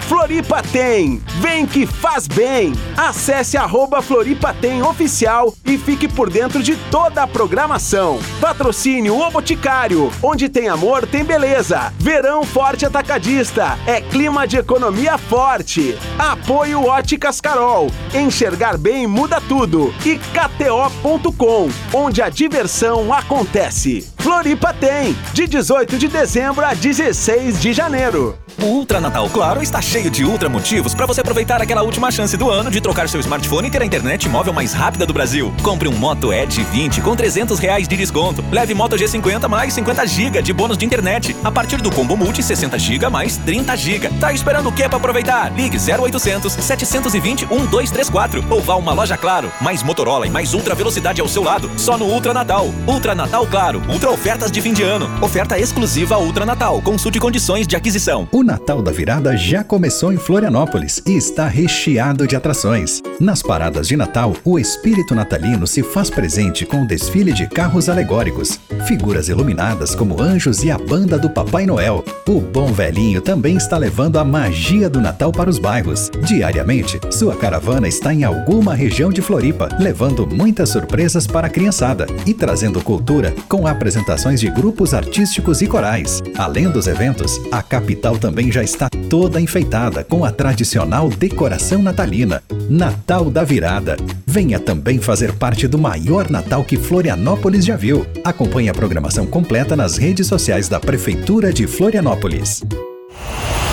Floripa 0.11 0.61
tem! 0.61 1.23
Vem 1.39 1.65
que 1.65 1.87
faz 1.87 2.27
bem! 2.27 2.73
Acesse 2.97 3.55
arroba 3.55 4.01
Floripa 4.01 4.53
Tem 4.53 4.83
Oficial 4.83 5.53
e 5.65 5.77
fique 5.77 6.05
por 6.05 6.29
dentro 6.29 6.61
de 6.61 6.75
toda 6.91 7.23
a 7.23 7.27
programação. 7.27 8.19
Patrocínio 8.41 9.15
O 9.15 9.31
Boticário, 9.31 10.11
onde 10.21 10.49
tem 10.49 10.67
amor, 10.67 11.07
tem 11.07 11.23
beleza. 11.23 11.93
Verão 11.97 12.43
Forte 12.43 12.85
Atacadista, 12.85 13.79
é 13.87 14.01
clima 14.01 14.45
de 14.45 14.57
economia 14.57 15.17
forte. 15.17 15.97
Apoio 16.19 16.83
Óticas 16.85 17.39
Carol, 17.39 17.87
enxergar 18.13 18.77
bem 18.77 19.07
muda 19.07 19.39
tudo. 19.39 19.93
E 20.05 20.19
KTO.com, 20.19 21.69
onde 21.93 22.21
a 22.21 22.27
diversão 22.27 23.13
acontece. 23.13 24.10
Floripa 24.21 24.71
tem, 24.71 25.17
de 25.33 25.47
18 25.47 25.97
de 25.97 26.07
dezembro 26.07 26.63
a 26.63 26.75
16 26.75 27.59
de 27.59 27.73
janeiro. 27.73 28.37
O 28.61 28.65
Ultra 28.65 28.99
Natal 28.99 29.27
Claro 29.29 29.63
está 29.63 29.81
cheio 29.81 30.11
de 30.11 30.23
ultra 30.23 30.47
motivos 30.47 30.93
para 30.93 31.07
você 31.07 31.21
aproveitar 31.21 31.59
aquela 31.61 31.81
última 31.81 32.11
chance 32.11 32.37
do 32.37 32.49
ano 32.51 32.69
de 32.69 32.79
trocar 32.79 33.09
seu 33.09 33.19
smartphone 33.19 33.67
e 33.67 33.71
ter 33.71 33.81
a 33.81 33.85
internet 33.85 34.29
móvel 34.29 34.53
mais 34.53 34.73
rápida 34.73 35.03
do 35.03 35.13
Brasil. 35.13 35.51
Compre 35.63 35.87
um 35.87 35.93
Moto 35.93 36.31
Edge 36.31 36.61
20 36.63 37.01
com 37.01 37.15
300 37.15 37.57
reais 37.57 37.87
de 37.87 37.97
desconto. 37.97 38.43
Leve 38.51 38.75
Moto 38.75 38.95
G50 38.95 39.47
mais 39.47 39.73
50 39.73 40.05
GB 40.05 40.41
de 40.43 40.53
bônus 40.53 40.77
de 40.77 40.85
internet. 40.85 41.35
A 41.43 41.51
partir 41.51 41.81
do 41.81 41.89
combo 41.89 42.15
multi 42.15 42.43
60 42.43 42.77
GB 42.77 43.09
mais 43.09 43.37
30 43.37 43.75
GB. 43.75 44.09
Tá 44.19 44.31
esperando 44.31 44.69
o 44.69 44.71
que 44.71 44.87
para 44.87 44.97
aproveitar? 44.97 45.51
Ligue 45.55 45.77
0800 45.77 46.53
720 46.53 47.47
1234 47.47 48.45
ou 48.47 48.61
vá 48.61 48.73
a 48.73 48.77
uma 48.77 48.93
loja 48.93 49.17
Claro. 49.17 49.51
Mais 49.59 49.81
Motorola 49.81 50.27
e 50.27 50.29
mais 50.29 50.53
ultra 50.53 50.75
velocidade 50.75 51.19
ao 51.19 51.27
seu 51.27 51.43
lado. 51.43 51.71
Só 51.77 51.97
no 51.97 52.05
Ultra 52.05 52.33
Natal. 52.33 52.71
Ultra 52.85 53.15
Natal 53.15 53.47
Claro. 53.47 53.81
Ultra 53.89 54.10
ofertas 54.11 54.51
de 54.51 54.61
fim 54.61 54.73
de 54.73 54.83
ano. 54.83 55.09
Oferta 55.23 55.57
exclusiva 55.57 56.17
Ultra 56.17 56.45
Natal. 56.45 56.81
Consulte 56.81 57.17
condições 57.17 57.65
de 57.65 57.77
aquisição. 57.77 58.27
O 58.31 58.43
Natal 58.43 58.81
da 58.81 58.91
Virada 58.91 59.37
já 59.37 59.63
começou 59.63 60.11
em 60.11 60.17
Florianópolis 60.17 61.01
e 61.05 61.15
está 61.15 61.47
recheado 61.47 62.27
de 62.27 62.35
atrações. 62.35 63.01
Nas 63.19 63.41
paradas 63.41 63.87
de 63.87 63.95
Natal, 63.95 64.35
o 64.43 64.59
espírito 64.59 65.15
natalino 65.15 65.65
se 65.65 65.81
faz 65.81 66.09
presente 66.09 66.65
com 66.65 66.83
o 66.83 66.87
desfile 66.87 67.31
de 67.31 67.47
carros 67.47 67.87
alegóricos, 67.87 68.59
figuras 68.85 69.29
iluminadas 69.29 69.95
como 69.95 70.21
anjos 70.21 70.61
e 70.63 70.69
a 70.69 70.77
banda 70.77 71.17
do 71.17 71.29
Papai 71.29 71.65
Noel. 71.65 72.03
O 72.27 72.41
bom 72.41 72.73
velhinho 72.73 73.21
também 73.21 73.55
está 73.55 73.77
levando 73.77 74.19
a 74.19 74.25
magia 74.25 74.89
do 74.89 74.99
Natal 74.99 75.31
para 75.31 75.49
os 75.49 75.57
bairros. 75.57 76.11
Diariamente, 76.25 76.99
sua 77.09 77.35
caravana 77.35 77.87
está 77.87 78.13
em 78.13 78.25
alguma 78.25 78.75
região 78.75 79.09
de 79.09 79.21
Floripa, 79.21 79.69
levando 79.79 80.27
muitas 80.27 80.69
surpresas 80.69 81.25
para 81.25 81.47
a 81.47 81.49
criançada 81.49 82.05
e 82.25 82.33
trazendo 82.33 82.81
cultura 82.81 83.33
com 83.47 83.65
apresentações 83.65 84.00
de 84.39 84.49
grupos 84.49 84.93
artísticos 84.93 85.61
e 85.61 85.67
corais. 85.67 86.21
Além 86.37 86.69
dos 86.69 86.87
eventos, 86.87 87.39
a 87.51 87.61
capital 87.61 88.17
também 88.17 88.51
já 88.51 88.63
está 88.63 88.89
toda 89.09 89.39
enfeitada 89.39 90.03
com 90.03 90.25
a 90.25 90.31
tradicional 90.31 91.09
decoração 91.09 91.81
natalina. 91.81 92.41
Natal 92.69 93.29
da 93.29 93.43
Virada. 93.43 93.97
Venha 94.25 94.59
também 94.59 94.99
fazer 94.99 95.33
parte 95.33 95.67
do 95.67 95.77
maior 95.77 96.29
Natal 96.29 96.63
que 96.63 96.77
Florianópolis 96.77 97.63
já 97.63 97.75
viu. 97.75 98.05
Acompanhe 98.23 98.69
a 98.69 98.73
programação 98.73 99.25
completa 99.27 99.75
nas 99.75 99.97
redes 99.97 100.27
sociais 100.27 100.67
da 100.67 100.79
Prefeitura 100.79 101.53
de 101.53 101.67
Florianópolis. 101.67 102.63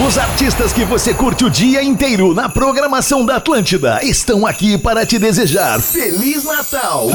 Os 0.06 0.16
artistas 0.16 0.72
que 0.72 0.84
você 0.84 1.12
curte 1.12 1.44
o 1.44 1.50
dia 1.50 1.82
inteiro 1.82 2.32
na 2.32 2.48
programação 2.48 3.26
da 3.26 3.34
Atlântida 3.34 3.98
estão 4.04 4.46
aqui 4.46 4.78
para 4.78 5.04
te 5.04 5.18
desejar 5.18 5.80
Feliz 5.80 6.44
Natal! 6.44 7.08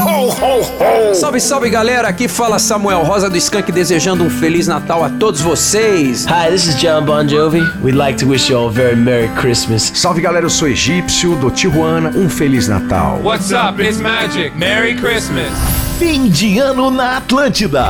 Salve, 1.13 1.39
salve 1.39 1.69
galera, 1.69 2.09
aqui 2.09 2.27
fala 2.27 2.59
Samuel 2.59 3.03
Rosa 3.03 3.29
do 3.29 3.37
Skank 3.37 3.71
desejando 3.71 4.25
um 4.25 4.29
Feliz 4.29 4.67
Natal 4.67 5.01
a 5.01 5.09
todos 5.09 5.39
vocês. 5.39 6.25
Hi, 6.25 6.51
this 6.51 6.67
is 6.67 6.75
John 6.75 7.05
Bon 7.05 7.25
Jovi. 7.25 7.61
We'd 7.81 7.95
like 7.95 8.17
to 8.17 8.29
wish 8.29 8.49
you 8.51 8.59
all 8.59 8.67
a 8.67 8.71
very 8.71 8.97
Merry 8.97 9.29
Christmas. 9.39 9.89
Salve 9.95 10.19
galera, 10.19 10.45
eu 10.45 10.49
sou 10.49 10.67
Egípcio, 10.67 11.37
do 11.37 11.49
Tijuana, 11.49 12.09
um 12.09 12.27
Feliz 12.27 12.67
Natal. 12.67 13.21
What's 13.23 13.51
up? 13.51 13.81
It's 13.81 13.97
Magic. 13.97 14.57
Merry 14.57 14.95
Christmas. 14.95 15.82
Fim 16.03 16.27
de 16.27 16.59
ano 16.59 16.91
na 16.91 17.15
Atlântida. 17.15 17.87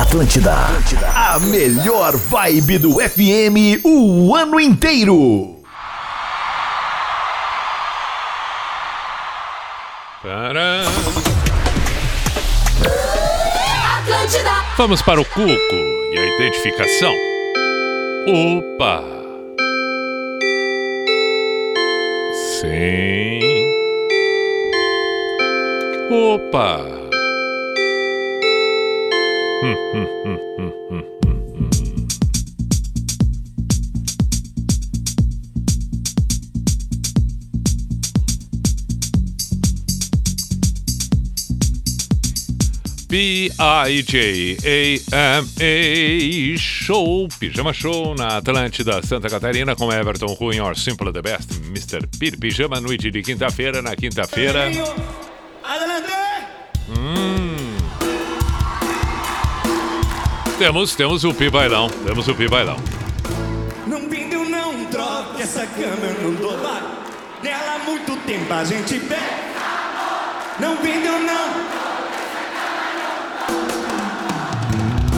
Atlântida. 0.00 0.56
A 1.14 1.38
melhor 1.38 2.16
vibe 2.16 2.78
do 2.78 2.94
FM 2.94 3.80
o 3.84 4.34
ano 4.34 4.58
inteiro. 4.58 5.62
Para. 10.20 10.82
Vamos 14.76 15.00
para 15.00 15.20
o 15.20 15.24
cuco 15.24 15.46
e 15.46 16.18
a 16.18 16.26
identificação. 16.34 17.14
Opa! 18.26 19.04
Sim. 22.60 23.61
Opa! 26.10 26.78
Hum, 29.62 29.76
hum, 29.92 30.06
hum, 30.24 30.38
hum, 30.58 30.72
hum. 30.90 31.02
B-I-J-A-M-A 43.12 44.58
Show, 46.56 47.28
Pijama 47.38 47.72
Show 47.74 48.14
na 48.14 48.38
Atlântida, 48.38 49.02
Santa 49.06 49.28
Catarina, 49.28 49.76
com 49.76 49.92
Everton 49.92 50.34
Ruin, 50.40 50.60
or 50.60 50.74
Simple 50.74 51.12
the 51.12 51.20
Best, 51.20 51.60
Mr. 51.70 52.06
Pir 52.18 52.38
Pijama, 52.38 52.80
noite 52.80 53.10
de 53.10 53.22
quinta-feira, 53.22 53.82
na 53.82 53.94
quinta-feira. 53.94 54.70
Hum. 56.88 57.76
Temos, 60.58 60.94
temos 60.94 61.24
o 61.24 61.32
Pi 61.32 61.48
Bailão, 61.50 61.88
temos 61.88 62.28
o 62.28 62.34
Pi 62.34 62.48
Bailão. 62.48 62.76
Não 63.86 64.08
vendeu, 64.08 64.44
não 64.44 64.84
troca 64.86 65.42
essa 65.42 65.66
cama, 65.66 66.06
eu 66.06 66.22
não 66.22 66.34
dou 66.34 66.58
vale. 66.58 66.86
Nela 67.42 67.74
há 67.74 67.78
muito 67.78 68.16
tempo 68.26 68.52
a 68.52 68.64
gente 68.64 68.98
pega. 69.00 69.42
Não 70.60 70.76
vendeu, 70.76 71.18
não. 71.18 71.52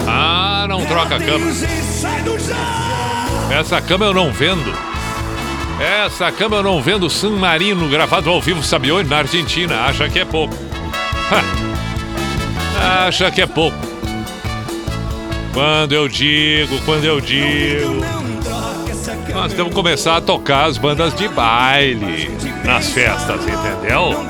Ah, 0.07 0.67
não 0.69 0.85
troca 0.87 1.17
a 1.17 1.19
cama. 1.19 1.47
Essa 3.51 3.81
cama 3.81 4.07
eu 4.07 4.15
não 4.15 4.33
vendo. 4.33 4.94
Essa 5.81 6.31
cama 6.31 6.57
eu 6.57 6.63
não 6.63 6.81
vendo 6.81 7.11
San 7.11 7.31
Marino 7.31 7.89
gravado 7.89 8.31
ao 8.31 8.41
vivo, 8.41 8.63
sabe 8.63 8.93
onde? 8.93 9.09
Na 9.09 9.19
Argentina. 9.19 9.83
Acha 9.83 10.09
que 10.09 10.19
é 10.19 10.25
pouco. 10.25 10.55
Ha. 11.31 13.07
Acha 13.07 13.31
que 13.31 13.41
é 13.41 13.47
pouco. 13.47 13.77
Quando 15.53 15.93
eu 15.93 16.09
digo, 16.09 16.79
quando 16.85 17.05
eu 17.05 17.21
digo. 17.21 18.05
Nós 19.33 19.53
temos 19.53 19.71
que 19.71 19.75
começar 19.75 20.17
a 20.17 20.21
tocar 20.21 20.67
as 20.67 20.79
bandas 20.79 21.15
de 21.15 21.29
baile 21.29 22.31
nas 22.65 22.89
festas, 22.91 23.41
entendeu? 23.43 24.25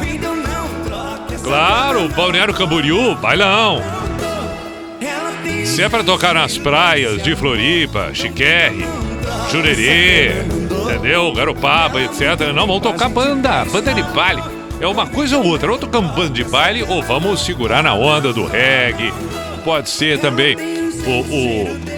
Claro, 1.42 2.08
Balneário 2.08 2.54
Camboriú, 2.54 3.14
bailão. 3.16 3.82
Se 5.64 5.82
é 5.82 5.88
pra 5.88 6.02
tocar 6.02 6.34
nas 6.34 6.56
praias 6.56 7.22
de 7.22 7.36
Floripa, 7.36 8.10
Chiquerre, 8.14 8.86
Jurerê, 9.50 10.32
entendeu? 10.84 11.32
Garopaba, 11.32 12.00
etc. 12.00 12.52
Não, 12.54 12.66
vamos 12.66 12.82
tocar 12.82 13.08
banda, 13.08 13.64
banda 13.64 13.94
de 13.94 14.02
baile. 14.02 14.42
É 14.80 14.86
uma 14.86 15.06
coisa 15.06 15.38
ou 15.38 15.44
outra. 15.46 15.70
Ou 15.70 15.78
tocamos 15.78 16.12
banda 16.12 16.30
de 16.30 16.44
baile 16.44 16.82
ou 16.82 17.02
vamos 17.02 17.44
segurar 17.44 17.82
na 17.82 17.94
onda 17.94 18.32
do 18.32 18.46
reggae. 18.46 19.12
Pode 19.64 19.88
ser 19.88 20.18
também 20.18 20.56
o, 21.06 21.10
o, 21.10 21.94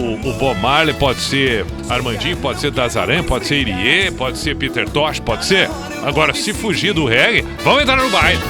o, 0.00 0.30
o 0.30 0.32
Bob 0.34 0.58
Marley, 0.60 0.94
pode 0.94 1.20
ser 1.20 1.66
Armandinho, 1.88 2.36
pode 2.38 2.60
ser 2.60 2.70
Dazaran, 2.70 3.22
pode 3.24 3.46
ser 3.46 3.56
Irie, 3.56 4.10
pode 4.12 4.38
ser 4.38 4.56
Peter 4.56 4.88
Tosh, 4.88 5.20
pode 5.20 5.44
ser. 5.44 5.68
Agora, 6.02 6.32
se 6.34 6.52
fugir 6.54 6.94
do 6.94 7.04
reggae, 7.04 7.44
vamos 7.62 7.82
entrar 7.82 7.96
no 7.96 8.08
baile. 8.10 8.40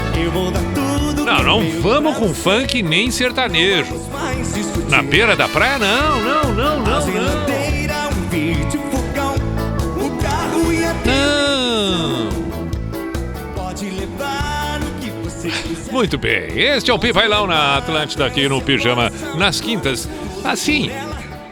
Não, 1.25 1.43
não 1.43 1.81
vamos 1.81 2.17
com 2.17 2.35
funk 2.35 2.83
nem 2.83 3.11
sertanejo. 3.11 3.95
Na 4.89 5.03
beira 5.03 5.37
da 5.37 5.49
praia, 5.49 5.79
não, 5.79 6.21
não, 6.21 6.55
não. 6.55 6.81
Não. 6.81 6.90
Muito 15.91 16.17
bem, 16.19 16.57
este 16.59 16.91
é 16.91 16.95
o 16.95 16.99
Pivailão 16.99 17.47
na 17.47 17.77
Atlântida 17.79 18.25
aqui 18.27 18.49
no 18.49 18.61
Pijama 18.63 19.11
nas 19.37 19.61
quintas. 19.61 20.09
Assim, 20.45 20.91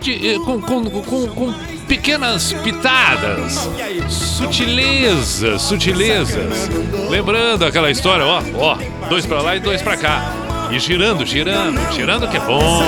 de- 0.01 0.35
eh, 0.35 0.39
com, 0.45 0.61
com, 0.61 0.85
com, 0.89 1.27
com 1.29 1.53
pequenas 1.89 2.53
pitadas, 2.53 3.69
sutilezas, 4.09 5.61
sutilezas. 5.63 6.69
Lembrando 7.11 7.65
aquela 7.65 7.91
história, 7.91 8.25
ó, 8.25 8.41
ó, 8.55 8.79
dois 9.09 9.27
pra 9.27 9.43
lá 9.43 9.57
e 9.57 9.61
dois 9.61 9.83
pra 9.83 9.97
cá. 9.97 10.33
E 10.71 10.79
girando, 10.79 11.25
girando, 11.27 11.81
girando 11.95 12.29
que 12.29 12.37
é 12.37 12.41
bom. 12.41 12.83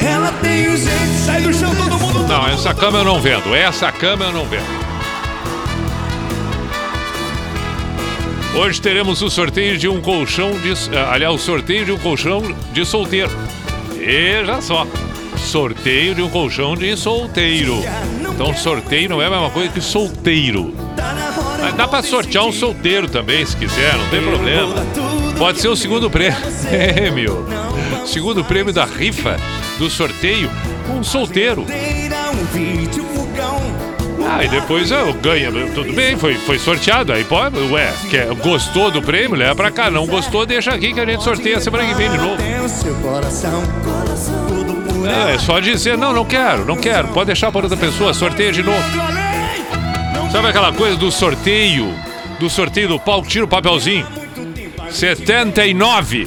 Ela 0.00 0.32
tem 0.42 0.68
o 0.68 0.76
jeito, 0.76 1.14
sai 1.24 1.42
do 1.42 1.52
chão, 1.54 1.74
todo 1.74 1.98
mundo 1.98 2.26
Não, 2.26 2.46
essa 2.48 2.74
cama 2.74 2.98
eu 2.98 3.04
não 3.04 3.20
vendo. 3.20 3.54
Essa 3.54 3.92
cama 3.92 4.24
eu 4.24 4.32
não 4.32 4.44
vendo. 4.46 4.81
Hoje 8.54 8.80
teremos 8.82 9.22
o 9.22 9.30
sorteio 9.30 9.78
de 9.78 9.88
um 9.88 10.00
colchão 10.02 10.52
de. 10.58 10.72
ah, 10.94 11.12
Aliás, 11.12 11.34
o 11.34 11.38
sorteio 11.38 11.86
de 11.86 11.92
um 11.92 11.98
colchão 11.98 12.42
de 12.72 12.84
solteiro. 12.84 13.30
Veja 13.96 14.60
só. 14.60 14.86
Sorteio 15.38 16.14
de 16.14 16.22
um 16.22 16.28
colchão 16.28 16.76
de 16.76 16.94
solteiro. 16.96 17.82
Então, 18.34 18.54
sorteio 18.54 19.08
não 19.08 19.22
é 19.22 19.26
a 19.26 19.30
mesma 19.30 19.50
coisa 19.50 19.70
que 19.70 19.80
solteiro. 19.80 20.74
Mas 21.60 21.74
dá 21.74 21.88
pra 21.88 22.02
sortear 22.02 22.44
um 22.44 22.52
solteiro 22.52 23.08
também, 23.08 23.44
se 23.44 23.56
quiser, 23.56 23.96
não 23.96 24.08
tem 24.08 24.22
problema. 24.22 24.74
Pode 25.38 25.60
ser 25.60 25.68
o 25.68 25.76
segundo 25.76 26.10
prêmio. 26.10 27.46
Segundo 28.06 28.44
prêmio 28.44 28.72
da 28.72 28.84
rifa 28.84 29.36
do 29.78 29.88
sorteio, 29.88 30.50
um 30.90 31.02
solteiro. 31.02 31.64
Ah, 34.34 34.44
e 34.44 34.48
depois 34.48 34.90
eu 34.90 35.12
ganho. 35.14 35.52
Tudo 35.74 35.92
bem, 35.92 36.16
foi, 36.16 36.34
foi 36.36 36.58
sorteado. 36.58 37.12
Aí 37.12 37.22
pode, 37.22 37.58
ué, 37.70 37.92
quer, 38.08 38.26
gostou 38.36 38.90
do 38.90 39.02
prêmio? 39.02 39.36
Leva 39.36 39.54
pra 39.54 39.70
cá. 39.70 39.90
Não 39.90 40.06
gostou, 40.06 40.46
deixa 40.46 40.72
aqui 40.72 40.94
que 40.94 41.00
a 41.00 41.04
gente 41.04 41.22
sorteia 41.22 41.60
semana 41.60 41.86
que 41.86 41.94
vem 41.94 42.10
de 42.10 42.16
novo. 42.16 42.40
É, 45.06 45.34
é 45.34 45.38
só 45.38 45.60
dizer, 45.60 45.98
não, 45.98 46.12
não 46.14 46.24
quero, 46.24 46.64
não 46.64 46.76
quero. 46.76 47.08
Pode 47.08 47.26
deixar 47.26 47.52
para 47.52 47.62
outra 47.62 47.76
pessoa, 47.76 48.14
sorteia 48.14 48.52
de 48.52 48.62
novo. 48.62 48.82
Sabe 50.30 50.48
aquela 50.48 50.72
coisa 50.72 50.96
do 50.96 51.10
sorteio? 51.10 51.94
Do 52.40 52.48
sorteio 52.48 52.88
do 52.88 52.98
palco, 52.98 53.28
tira 53.28 53.44
o 53.44 53.48
papelzinho. 53.48 54.06
79. 54.90 56.26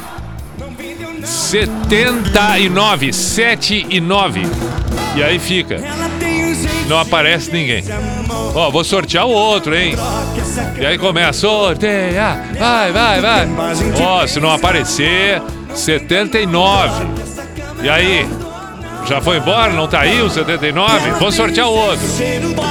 79, 1.24 3.12
7 3.12 3.88
e 3.90 4.00
9. 4.00 4.42
E 5.16 5.24
aí 5.24 5.40
fica. 5.40 5.78
Não 6.88 7.00
aparece 7.00 7.52
ninguém. 7.52 7.84
Ó, 8.54 8.70
vou 8.70 8.84
sortear 8.84 9.26
o 9.26 9.32
outro, 9.32 9.76
hein? 9.76 9.96
E 10.80 10.86
aí 10.86 10.98
começa, 10.98 11.40
sorteia, 11.42 12.42
vai, 12.58 12.92
vai, 12.92 13.22
vai. 13.22 13.48
Ó, 14.02 14.26
se 14.28 14.40
não 14.40 14.52
aparecer, 14.52 15.42
79. 15.74 17.06
E 17.84 17.90
aí? 17.90 18.28
Já 19.08 19.22
foi 19.22 19.38
embora? 19.38 19.72
Não 19.74 19.88
tá 19.88 20.02
aí 20.02 20.22
o 20.22 20.30
79? 20.30 21.12
Vou 21.12 21.32
sortear 21.32 21.68
o 21.68 21.74
outro. 21.74 22.06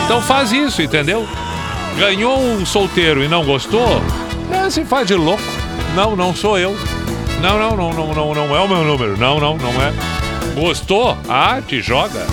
Então 0.05 0.21
faz 0.23 0.51
isso, 0.53 0.83
entendeu? 0.83 1.27
Ganhou 1.99 2.39
um 2.39 2.67
solteiro 2.67 3.23
e 3.23 3.29
não 3.29 3.45
gostou? 3.45 4.03
É, 4.51 4.69
se 4.69 4.85
faz 4.85 5.07
de 5.07 5.15
louco. 5.15 5.43
Não, 5.95 6.17
não 6.17 6.35
sou 6.35 6.59
eu. 6.59 6.77
Não, 7.41 7.59
não, 7.59 7.77
não, 7.77 7.93
não, 7.93 8.15
não, 8.15 8.35
não 8.35 8.57
é 8.57 8.61
o 8.61 8.69
meu 8.69 8.85
número. 8.85 9.17
Não, 9.17 9.39
não, 9.39 9.57
não 9.57 9.71
é. 9.71 9.93
Gostou? 10.61 11.17
Ah, 11.29 11.61
te 11.65 11.81
joga. 11.81 12.27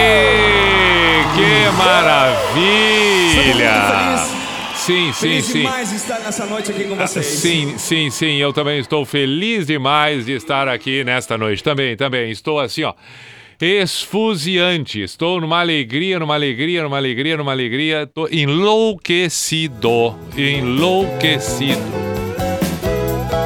Aí, 0.00 1.24
que 1.34 1.76
maravilha! 1.76 3.70
Sim, 4.74 5.12
sim, 5.12 5.28
Feliz 5.28 5.44
sim. 5.44 5.58
demais 5.58 5.90
de 5.90 5.96
estar 5.96 6.18
nessa 6.20 6.46
noite 6.46 6.70
aqui 6.70 6.84
com 6.84 6.94
Ah, 6.94 7.06
vocês. 7.06 7.26
Sim, 7.26 7.74
sim, 7.76 8.10
sim. 8.10 8.36
Eu 8.36 8.52
também 8.52 8.78
estou 8.80 9.04
feliz 9.04 9.66
demais 9.66 10.24
de 10.24 10.32
estar 10.32 10.68
aqui 10.68 11.04
nesta 11.04 11.36
noite. 11.36 11.62
Também, 11.62 11.94
também. 11.96 12.30
Estou 12.30 12.58
assim, 12.58 12.82
ó. 12.84 12.94
Esfuziante. 13.60 15.02
Estou 15.02 15.38
numa 15.40 15.60
alegria, 15.60 16.18
numa 16.18 16.34
alegria, 16.34 16.82
numa 16.82 16.96
alegria, 16.96 17.36
numa 17.36 17.52
alegria. 17.52 18.04
Estou 18.04 18.26
enlouquecido. 18.32 20.16
Enlouquecido. 20.36 21.78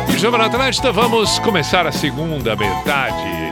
Pijama 0.06 0.38
na 0.38 0.46
Atlântida, 0.46 0.92
vamos 0.92 1.40
começar 1.40 1.84
a 1.84 1.90
segunda 1.92 2.54
metade. 2.54 3.43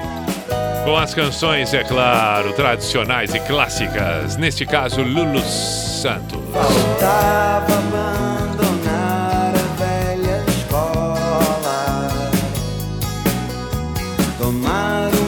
Com 0.84 0.96
as 0.96 1.14
canções, 1.14 1.72
é 1.72 1.84
claro, 1.84 2.52
tradicionais 2.54 3.32
e 3.34 3.40
clássicas. 3.40 4.36
Neste 4.36 4.66
caso, 4.66 5.00
Lulu 5.00 5.40
Santos. 5.40 6.40
Faltava 6.52 7.72
abandonar 7.78 9.52
a 9.54 9.68
velha 9.78 10.44
escola, 10.48 12.30
tomar 14.38 15.08
o 15.14 15.21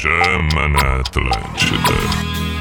Chama 0.00 0.68
na 0.68 1.00
Atlântida. 1.00 2.57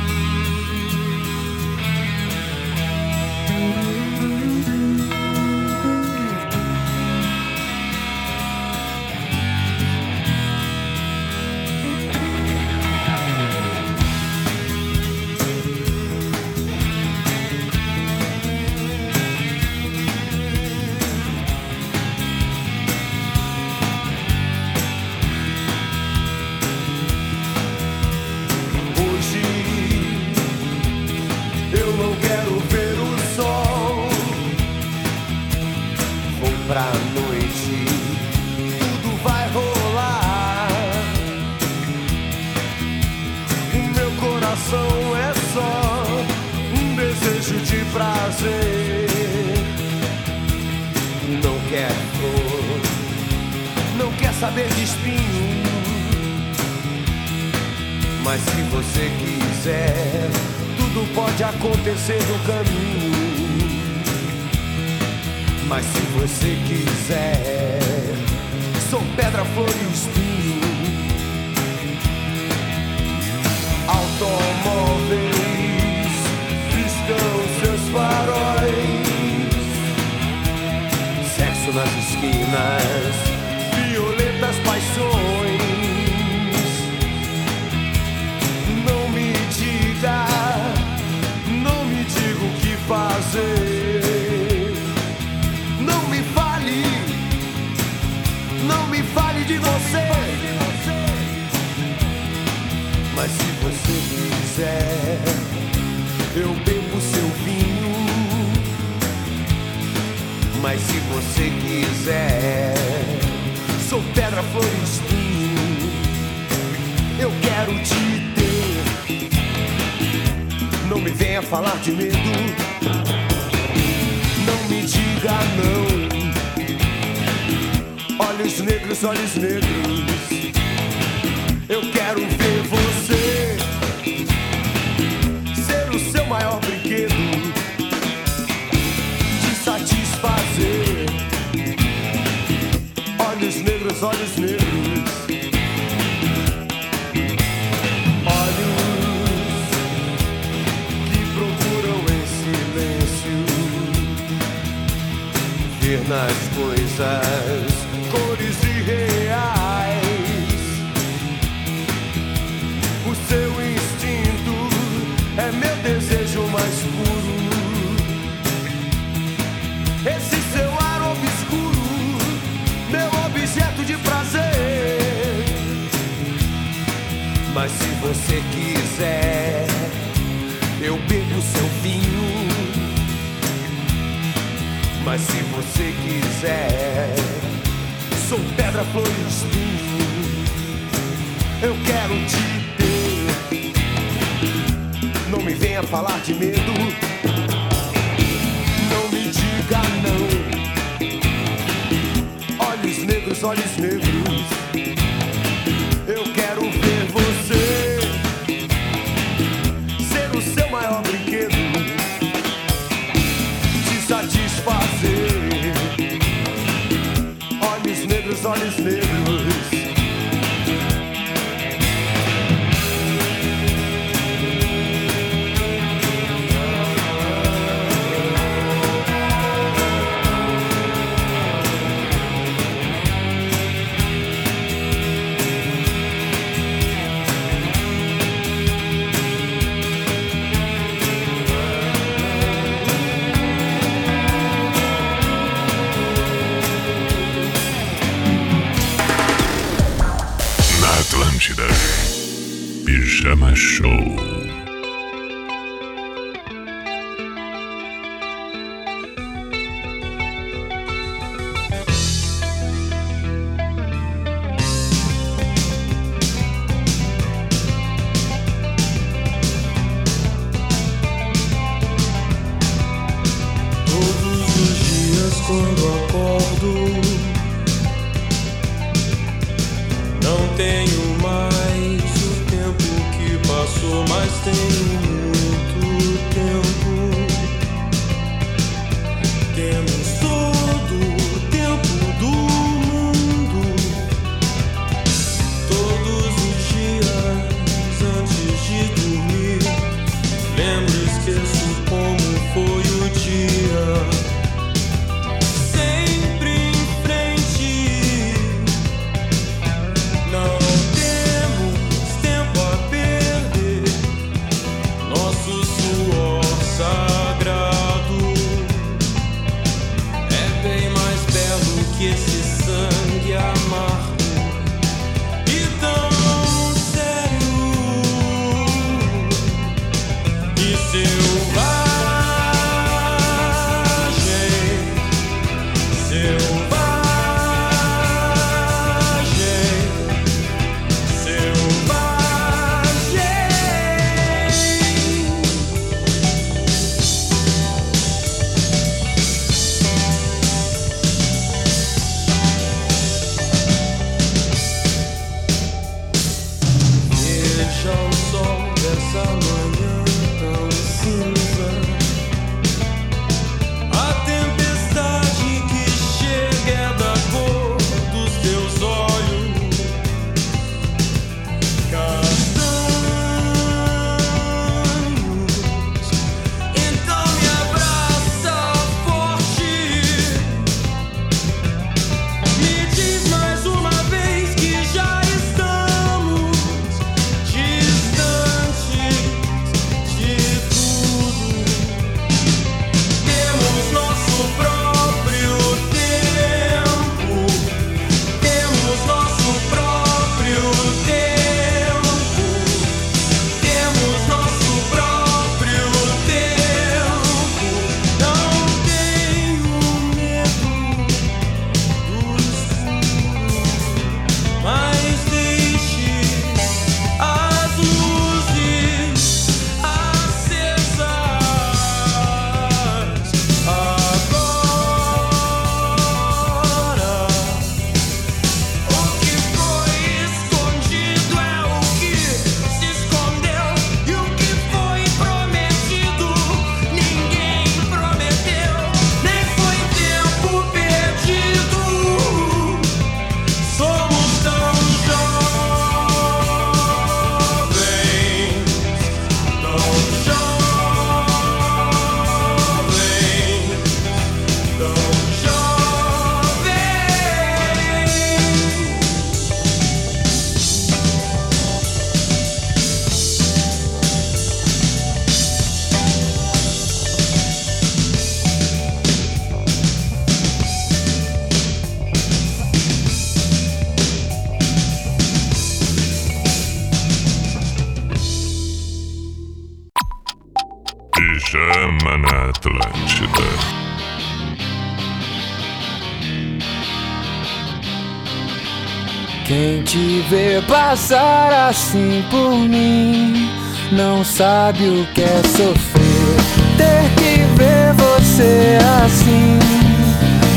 Assim 491.69 492.23
por 492.29 492.51
mim 492.51 493.49
não 493.91 494.23
sabe 494.23 494.85
o 494.85 495.05
que 495.13 495.21
é 495.21 495.41
sofrer. 495.43 496.37
Ter 496.77 497.09
que 497.17 497.43
ver 497.55 497.93
você 497.93 498.77
assim, 499.03 499.59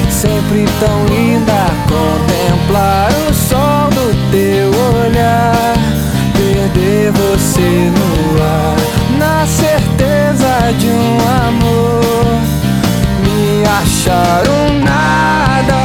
sempre 0.09 0.65
tão 0.79 1.07
linda. 1.07 1.67
Contemplar 1.89 3.11
o 3.29 3.35
sol 3.35 3.91
do 3.91 4.31
teu 4.31 4.71
olhar, 5.01 5.75
perder 6.33 7.11
você 7.11 7.91
no 7.91 8.43
ar, 8.43 8.77
na 9.19 9.47
certeza 9.47 10.73
de 10.79 10.87
um 10.87 11.19
amor. 11.49 12.39
Me 13.25 13.65
achar 13.67 14.43
um 14.49 14.85
nada, 14.85 15.80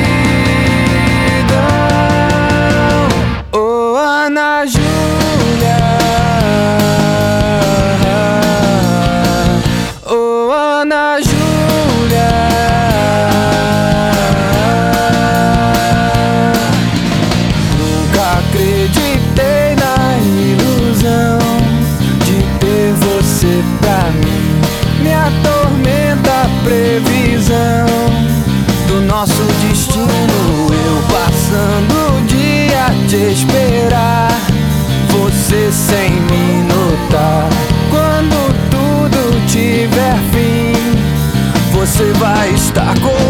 Você 41.83 42.13
vai 42.13 42.55
estar 42.55 42.95
com 43.01 43.22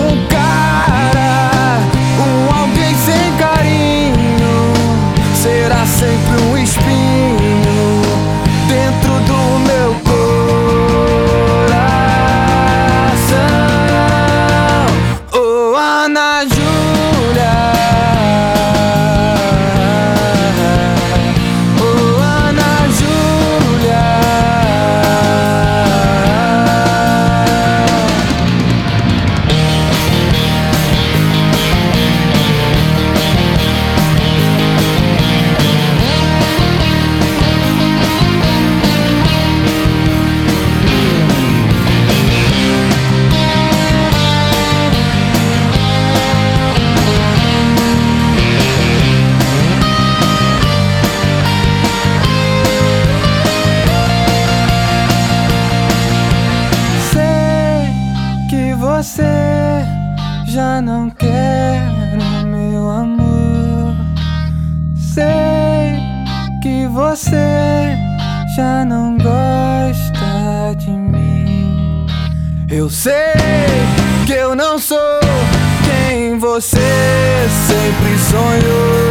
sempre 78.32 78.60
sonhou. 78.60 79.01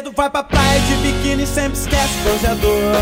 Cedo, 0.00 0.12
vai 0.12 0.30
pra 0.30 0.42
praia 0.42 0.80
de 0.80 0.94
biquíni, 0.96 1.46
sempre 1.46 1.78
esquece 1.78 2.18
o 2.20 2.22
bronzeador. 2.24 2.96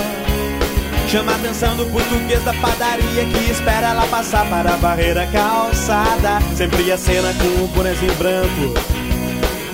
Chama 1.08 1.32
a 1.32 1.36
atenção 1.36 1.76
do 1.76 1.86
português 1.86 2.42
da 2.44 2.52
padaria 2.54 3.24
que 3.24 3.50
espera 3.50 3.88
ela 3.88 4.06
passar 4.08 4.48
para 4.50 4.74
a 4.74 4.76
barreira 4.76 5.26
calçada. 5.28 6.38
Sempre 6.54 6.92
a 6.92 6.98
cena 6.98 7.32
com 7.34 7.64
o 7.64 7.68
bonezinho 7.68 8.14
branco. 8.14 8.74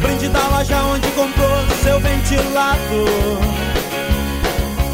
Brinde 0.00 0.28
da 0.28 0.46
loja 0.48 0.82
onde 0.84 1.08
comprou 1.08 1.50
seu 1.82 1.98
ventilador. 1.98 3.38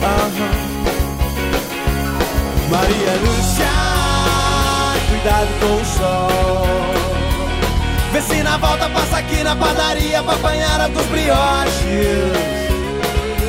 Aham. 0.02 0.70
Maria 2.70 3.12
Lúcia, 3.27 3.66
cuidado 5.11 5.48
com 5.61 5.74
o 5.74 5.85
sol. 5.85 6.99
Se 8.31 8.43
na 8.43 8.57
volta 8.57 8.89
passa 8.89 9.19
aqui 9.19 9.43
na 9.43 9.57
padaria 9.57 10.23
pra 10.23 10.35
apanhar 10.35 10.81
alguns 10.81 11.07
brioches. 11.07 12.61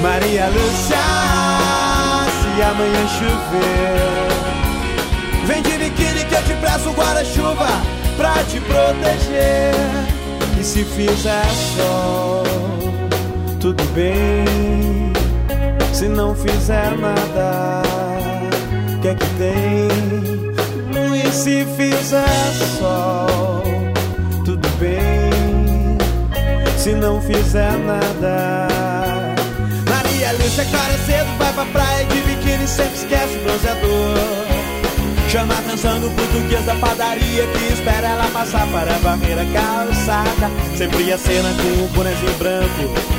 Maria 0.02 0.48
Lúcia, 0.48 0.98
se 2.42 2.62
amanhã 2.64 3.08
chover, 3.08 4.32
vem 5.46 5.62
de 5.62 5.78
biquíni 5.78 6.26
que 6.26 6.34
eu 6.34 6.44
te 6.44 6.54
presto 6.56 6.90
guarda-chuva 6.92 7.68
pra 8.18 8.44
te 8.46 8.60
proteger. 8.62 9.76
E 10.60 10.64
se 10.64 10.84
fizer 10.84 11.46
sol, 11.76 12.44
tudo 13.60 13.84
bem. 13.94 15.14
Se 15.94 16.08
não 16.08 16.34
fizer 16.34 16.98
nada, 16.98 17.84
o 18.96 19.00
que 19.02 19.08
é 19.10 19.14
que 19.14 19.26
tem? 19.38 19.88
E 21.24 21.32
se 21.32 21.66
fizer 21.78 22.26
sol, 22.80 23.61
Se 26.82 26.96
não 26.96 27.22
fizer 27.22 27.78
nada. 27.78 28.68
Maria 29.88 30.32
Lúcia, 30.32 30.66
cara 30.66 30.98
cedo, 31.06 31.38
vai 31.38 31.54
pra 31.54 31.66
praia 31.66 32.06
de 32.06 32.22
biquíni, 32.22 32.68
sempre 32.68 32.96
esquece 32.96 33.38
o 33.38 33.44
bronzeador. 33.44 34.18
Chama 35.30 35.54
a 35.54 35.60
atenção 35.60 36.00
do 36.00 36.10
português 36.10 36.66
da 36.66 36.74
padaria 36.74 37.46
que 37.46 37.74
espera 37.74 38.08
ela 38.08 38.28
passar 38.34 38.66
para 38.72 38.96
a 38.96 38.98
barreira 38.98 39.46
calçada. 39.54 40.50
Sempre 40.76 41.14
a 41.14 41.20
cena 41.20 41.54
com 41.54 41.84
o 41.84 41.88
bonezinho 41.90 42.34
branco. 42.40 43.12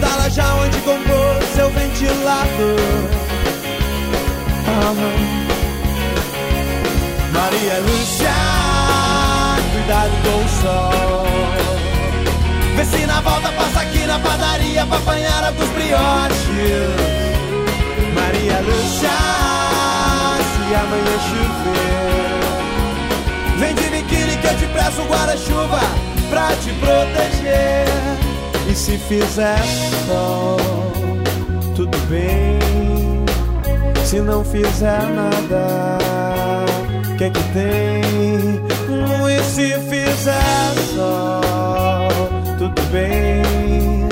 Da 0.00 0.16
loja 0.16 0.54
onde 0.54 0.78
comprou 0.78 1.42
seu 1.54 1.70
ventilador. 1.70 2.80
Maria 7.32 7.78
Lúcia, 7.80 8.34
cuidado 9.72 10.10
com 10.22 10.44
o 10.44 10.48
sol. 10.62 11.75
Vê 12.76 12.84
se 12.84 13.06
na 13.06 13.20
volta 13.22 13.50
passa 13.52 13.80
aqui 13.80 14.04
na 14.06 14.18
padaria 14.18 14.84
pra 14.86 14.98
apanhar 14.98 15.44
alguns 15.44 15.68
brioches. 15.70 17.16
Maria 18.14 18.60
Lúcia, 18.60 19.10
se 20.52 20.74
amanhã 20.74 21.16
chover, 21.28 22.40
vem 23.58 23.74
de 23.74 23.88
biquíni 23.88 24.36
que 24.36 24.46
eu 24.46 24.56
te 24.58 24.66
presto 24.66 25.02
guarda-chuva 25.04 25.80
pra 26.28 26.48
te 26.56 26.70
proteger. 26.74 27.86
E 28.68 28.74
se 28.74 28.98
fizer 28.98 29.62
sol, 30.06 30.56
tudo 31.74 31.96
bem. 32.08 32.58
Se 34.04 34.20
não 34.20 34.44
fizer 34.44 35.02
nada, 35.02 35.96
o 37.10 37.16
que 37.16 37.24
é 37.24 37.30
que 37.30 37.42
tem? 37.54 38.02
E 39.28 39.42
se 39.42 39.72
fizer 39.88 40.74
sol, 40.94 41.65
bem. 42.86 44.08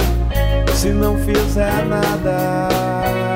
Se 0.75 0.91
não 0.91 1.17
fizer 1.19 1.85
nada. 1.87 3.34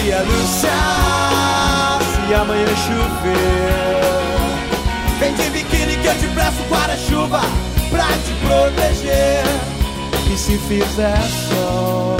Maria 0.00 0.24
se 0.56 2.34
amanhã 2.34 2.66
chover, 2.66 3.34
vem 5.18 5.34
de 5.34 5.50
biquíni 5.50 5.96
que 5.98 6.06
eu 6.06 6.14
te 6.14 6.26
presto 6.28 6.62
guarda-chuva 6.70 7.40
pra 7.90 8.06
te 8.06 8.32
proteger. 8.46 9.44
E 10.32 10.38
se 10.38 10.56
fizer 10.56 11.20
sol, 11.50 12.16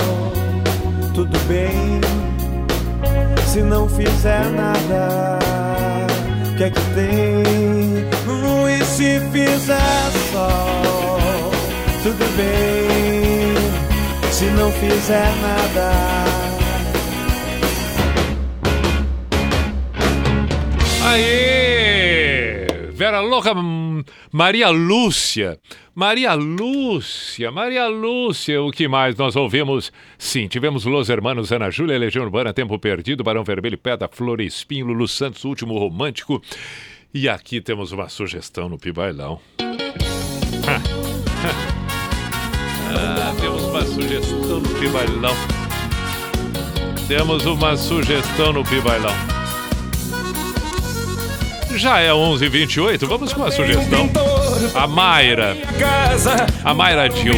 tudo 1.14 1.38
bem. 1.48 2.02
Se 3.46 3.62
não 3.62 3.88
fizer 3.88 4.44
nada, 4.50 5.38
o 6.52 6.56
que 6.58 6.64
é 6.64 6.70
que 6.70 6.80
tem? 6.94 8.04
Hum, 8.28 8.68
E 8.68 8.84
se 8.84 9.20
fizer 9.32 10.10
sol, 10.32 11.50
tudo 12.02 12.26
bem. 12.36 13.54
Se 14.30 14.44
não 14.44 14.70
fizer 14.70 15.32
nada. 15.40 16.49
Aê! 21.10 22.66
Vera 22.92 23.20
Louca, 23.20 23.52
Maria 24.30 24.70
Lúcia. 24.70 25.58
Maria 25.92 26.34
Lúcia, 26.34 27.50
Maria 27.50 27.88
Lúcia, 27.88 28.62
o 28.62 28.70
que 28.70 28.86
mais 28.86 29.16
nós 29.16 29.34
ouvimos? 29.34 29.92
Sim, 30.16 30.46
tivemos 30.46 30.84
Los 30.84 31.08
Hermanos, 31.08 31.50
Ana 31.50 31.68
Júlia, 31.68 31.98
Legião 31.98 32.24
Urbana, 32.24 32.52
Tempo 32.52 32.78
Perdido, 32.78 33.24
Barão 33.24 33.42
Vermelho, 33.42 33.76
Pedra, 33.76 34.08
Flor 34.08 34.40
Espinho, 34.40 34.86
Lulu 34.86 35.08
Santos, 35.08 35.44
Último 35.44 35.76
Romântico. 35.78 36.40
E 37.12 37.28
aqui 37.28 37.60
temos 37.60 37.90
uma 37.90 38.08
sugestão 38.08 38.68
no 38.68 38.78
Pibailão. 38.78 39.40
ah, 42.94 43.34
temos 43.40 43.64
uma 43.64 43.84
sugestão 43.84 44.60
no 44.60 44.68
Pibailão. 44.78 45.34
Temos 47.08 47.44
uma 47.46 47.76
sugestão 47.76 48.52
no 48.52 48.62
Pibailão. 48.62 49.39
Já 51.76 52.00
é 52.00 52.10
11h28, 52.10 53.06
vamos 53.06 53.32
com 53.32 53.44
a 53.44 53.50
sugestão. 53.50 54.10
A 54.74 54.86
Mayra, 54.86 55.56
a 56.64 56.74
Mayra 56.74 57.08
Dil, 57.08 57.34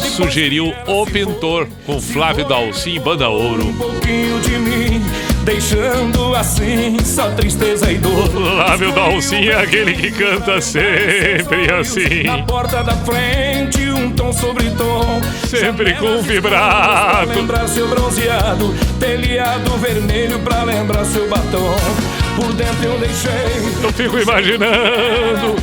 sugeriu 0.00 0.72
O 0.86 1.06
Pintor 1.06 1.68
com 1.84 2.00
Flávio 2.00 2.46
Dalcin 2.46 2.94
e 2.94 2.98
Banda 2.98 3.28
Ouro. 3.28 3.72
pouquinho 3.74 4.40
de 4.40 4.58
mim, 4.58 5.02
deixando 5.46 6.34
assim 6.34 6.96
só 7.04 7.30
tristeza 7.30 7.90
e 7.90 7.98
dor. 7.98 8.28
Flávio 8.28 8.92
Dalcin 8.92 9.46
é 9.48 9.54
aquele 9.60 9.94
que 9.94 10.10
canta 10.10 10.60
sempre 10.60 11.72
assim. 11.72 12.24
Na 12.24 12.42
porta 12.42 12.82
da 12.82 12.92
frente, 12.96 13.88
um 13.90 14.10
tom 14.10 14.32
sobre 14.32 14.68
tom. 14.70 15.20
Sempre 15.46 15.94
com 15.94 16.06
Pra 16.06 16.32
vibrato. 16.32 17.28
lembrar 17.28 17.68
seu 17.68 17.86
bronzeado, 17.88 18.74
telhado 18.98 19.70
vermelho 19.78 20.40
pra 20.40 20.64
lembrar 20.64 21.04
seu 21.04 21.28
batom. 21.28 21.76
Por 22.34 22.52
dentro 22.52 22.84
eu 22.84 22.98
deixei. 22.98 23.84
Eu 23.84 23.92
fico 23.92 24.18
imaginando. 24.18 25.56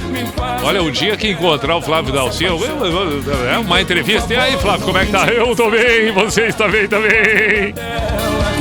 Olha, 0.64 0.81
o 0.81 0.89
dia 0.89 1.18
que 1.18 1.30
encontrar 1.31 1.76
o 1.76 1.81
Flávio 1.81 2.14
Dalcin, 2.14 2.45
eu- 2.45 2.60
eu- 2.65 2.85
eu- 2.85 3.49
é 3.53 3.57
uma 3.60 3.81
entrevista. 3.81 4.34
E 4.34 4.38
aí, 4.38 4.57
Flávio, 4.57 4.85
como 4.85 4.97
é 4.97 5.05
que 5.05 5.11
tá? 5.11 5.26
Eu 5.27 5.53
tô 5.55 5.69
bem, 5.69 6.11
você 6.14 6.43
está 6.47 6.68
bem 6.69 6.88
também. 6.88 7.73
Ela 7.76 8.53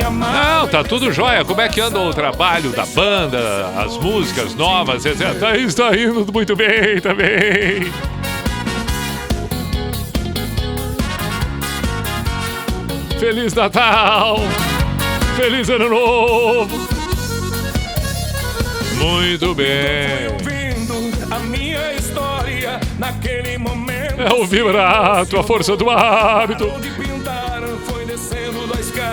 me 0.00 0.06
amava. 0.06 0.60
Não, 0.60 0.68
tá 0.68 0.82
tudo 0.82 1.12
jóia. 1.12 1.44
Como 1.44 1.60
é 1.60 1.68
que 1.68 1.80
anda 1.80 2.00
o 2.00 2.12
trabalho 2.12 2.70
da 2.70 2.86
banda, 2.86 3.72
as 3.76 3.96
músicas 3.98 4.54
novas, 4.54 5.04
etc. 5.04 5.38
Tá, 5.38 5.56
está 5.56 5.96
indo 5.96 6.26
muito 6.32 6.56
bem 6.56 7.00
também. 7.00 7.92
Feliz 13.18 13.52
Natal! 13.52 14.38
Feliz 15.36 15.68
Ano 15.68 15.90
Novo! 15.90 16.88
Muito 18.98 19.54
bem. 19.54 20.30
A 21.30 21.38
minha 21.38 21.92
história 21.92 22.80
naquele 22.98 23.58
momento. 23.58 24.20
É 24.20 24.32
o 24.34 24.44
vibrato, 24.46 25.38
a 25.38 25.42
força 25.42 25.76
do 25.76 25.88
hábito. 25.88 26.70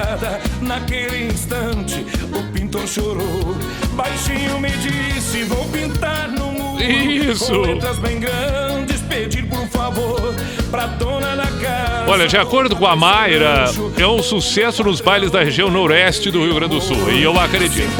Da 0.07 0.15
escada. 0.15 0.39
Naquele 0.61 1.25
instante, 1.27 2.05
o 2.33 2.51
pintor 2.51 2.87
chorou. 2.87 3.55
Baixinho 3.91 4.59
me 4.59 4.69
disse: 4.69 5.43
Vou 5.43 5.65
pintar 5.65 6.29
no 6.29 6.51
muro. 6.51 6.83
Isso. 6.83 7.51
Com 7.51 7.61
letras 7.61 7.99
bem 7.99 8.19
grandes, 8.19 9.01
pedir 9.01 9.43
por 9.47 9.67
favor 9.67 10.33
pra 10.71 10.87
dona 10.87 11.35
da 11.35 11.47
casa. 11.47 12.05
Olha, 12.11 12.27
de 12.27 12.37
acordo 12.37 12.75
com 12.75 12.85
a 12.85 12.95
Mayra, 12.95 13.65
é 13.97 14.07
um 14.07 14.23
sucesso 14.23 14.83
nos 14.83 15.01
bailes 15.01 15.31
da 15.31 15.43
região 15.43 15.69
noroeste 15.69 16.31
do 16.31 16.43
Rio 16.43 16.55
Grande 16.55 16.75
do 16.75 16.81
Sul. 16.81 17.11
E 17.11 17.23
eu 17.23 17.37
acredito. 17.37 17.91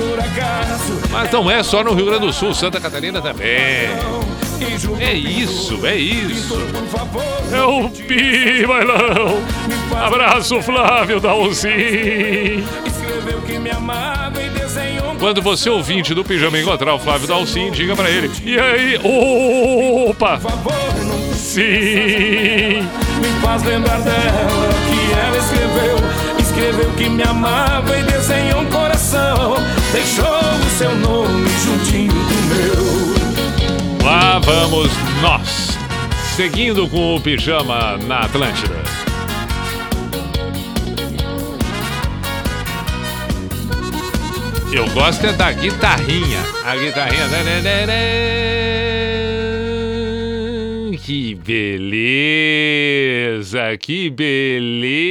Mas 1.12 1.32
não 1.32 1.50
é 1.50 1.64
só 1.64 1.84
no 1.84 1.94
Rio 1.94 2.06
Grande 2.06 2.28
do 2.28 2.34
Sul, 2.34 2.54
Santa 2.54 2.80
Catarina 2.80 3.22
também. 3.22 3.90
É 5.00 5.14
isso, 5.14 5.86
é 5.86 5.96
isso. 5.96 6.58
É 7.52 7.62
o 7.62 7.90
Pi 7.90 8.66
Bailão. 8.66 9.42
Abraço, 9.96 10.62
Flávio 10.62 11.18
um 11.18 11.22
Quando 15.20 15.42
você 15.42 15.70
ouvinte 15.70 16.14
do 16.14 16.24
Pijama 16.24 16.60
encontrar 16.60 16.94
o 16.94 17.00
Flávio 17.00 17.28
Dalcin, 17.28 17.72
diga 17.72 17.96
pra 17.96 18.10
ele. 18.10 18.30
E 18.44 18.60
aí? 18.60 19.00
Opa! 20.10 20.40
Sim! 21.34 22.88
Me 23.20 23.30
faz 23.42 23.64
lembrar 23.64 24.00
dela 24.02 24.70
que 24.90 25.14
ela 25.14 25.38
escreveu 25.38 25.98
Escreveu 26.40 26.92
que 26.94 27.10
me 27.10 27.24
amava 27.24 27.98
e 27.98 28.04
desenhou 28.04 28.62
um 28.62 28.66
coração 28.66 29.56
Deixou 29.92 30.26
o 30.26 30.70
seu 30.78 30.96
nome 30.96 31.50
juntinho 31.64 32.27
Lá 34.08 34.40
vamos 34.40 34.90
nós, 35.22 35.78
seguindo 36.34 36.88
com 36.88 37.18
o 37.18 37.22
Pijama 37.22 37.98
na 38.08 38.20
Atlântida. 38.20 38.82
Eu 44.72 44.90
gosto 44.92 45.26
é 45.26 45.34
da 45.34 45.52
guitarrinha. 45.52 46.40
A 46.64 46.78
guitarrinha. 46.78 47.28
né, 47.28 47.44
né, 47.62 47.86
né. 47.86 48.08
Que 51.04 51.36
beleza! 51.36 52.16
Que 53.78 54.10
beleza! 54.10 55.04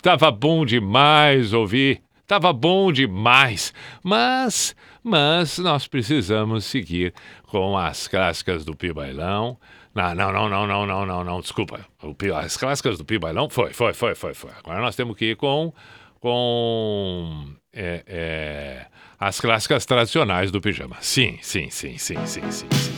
Tava 0.00 0.30
bom 0.30 0.64
demais 0.64 1.52
ouvir. 1.52 2.00
Tava 2.26 2.50
bom 2.54 2.90
demais. 2.90 3.74
Mas, 4.02 4.74
mas 5.04 5.58
nós 5.58 5.86
precisamos 5.86 6.64
seguir 6.64 7.12
com 7.46 7.76
as 7.76 8.08
clássicas 8.08 8.64
do 8.64 8.74
Pibailão. 8.74 9.58
Não, 9.94 10.12
não, 10.14 10.32
não, 10.32 10.48
não, 10.48 10.66
não, 10.66 10.86
não, 10.86 11.06
não, 11.06 11.22
não, 11.24 11.40
desculpa. 11.40 11.86
O 12.02 12.14
Pi- 12.14 12.32
as 12.32 12.56
clássicas 12.56 12.98
do 12.98 13.04
Pi 13.04 13.18
Bailão 13.18 13.48
foi, 13.48 13.72
foi, 13.72 13.92
foi, 13.94 14.14
foi, 14.14 14.34
foi. 14.34 14.50
Agora 14.58 14.80
nós 14.80 14.96
temos 14.96 15.16
que 15.16 15.26
ir 15.26 15.36
com, 15.36 15.72
com 16.18 17.46
é, 17.72 18.02
é, 18.06 18.86
as 19.20 19.40
clássicas 19.40 19.86
tradicionais 19.86 20.50
do 20.50 20.60
pijama. 20.60 20.96
Sim, 21.00 21.38
sim, 21.42 21.70
sim, 21.70 21.96
sim, 21.98 22.16
sim, 22.26 22.50
sim, 22.50 22.68
sim. 22.72 22.92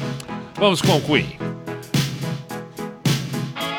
Vamos 0.55 0.81
com 0.81 0.99
Queen. 1.03 1.56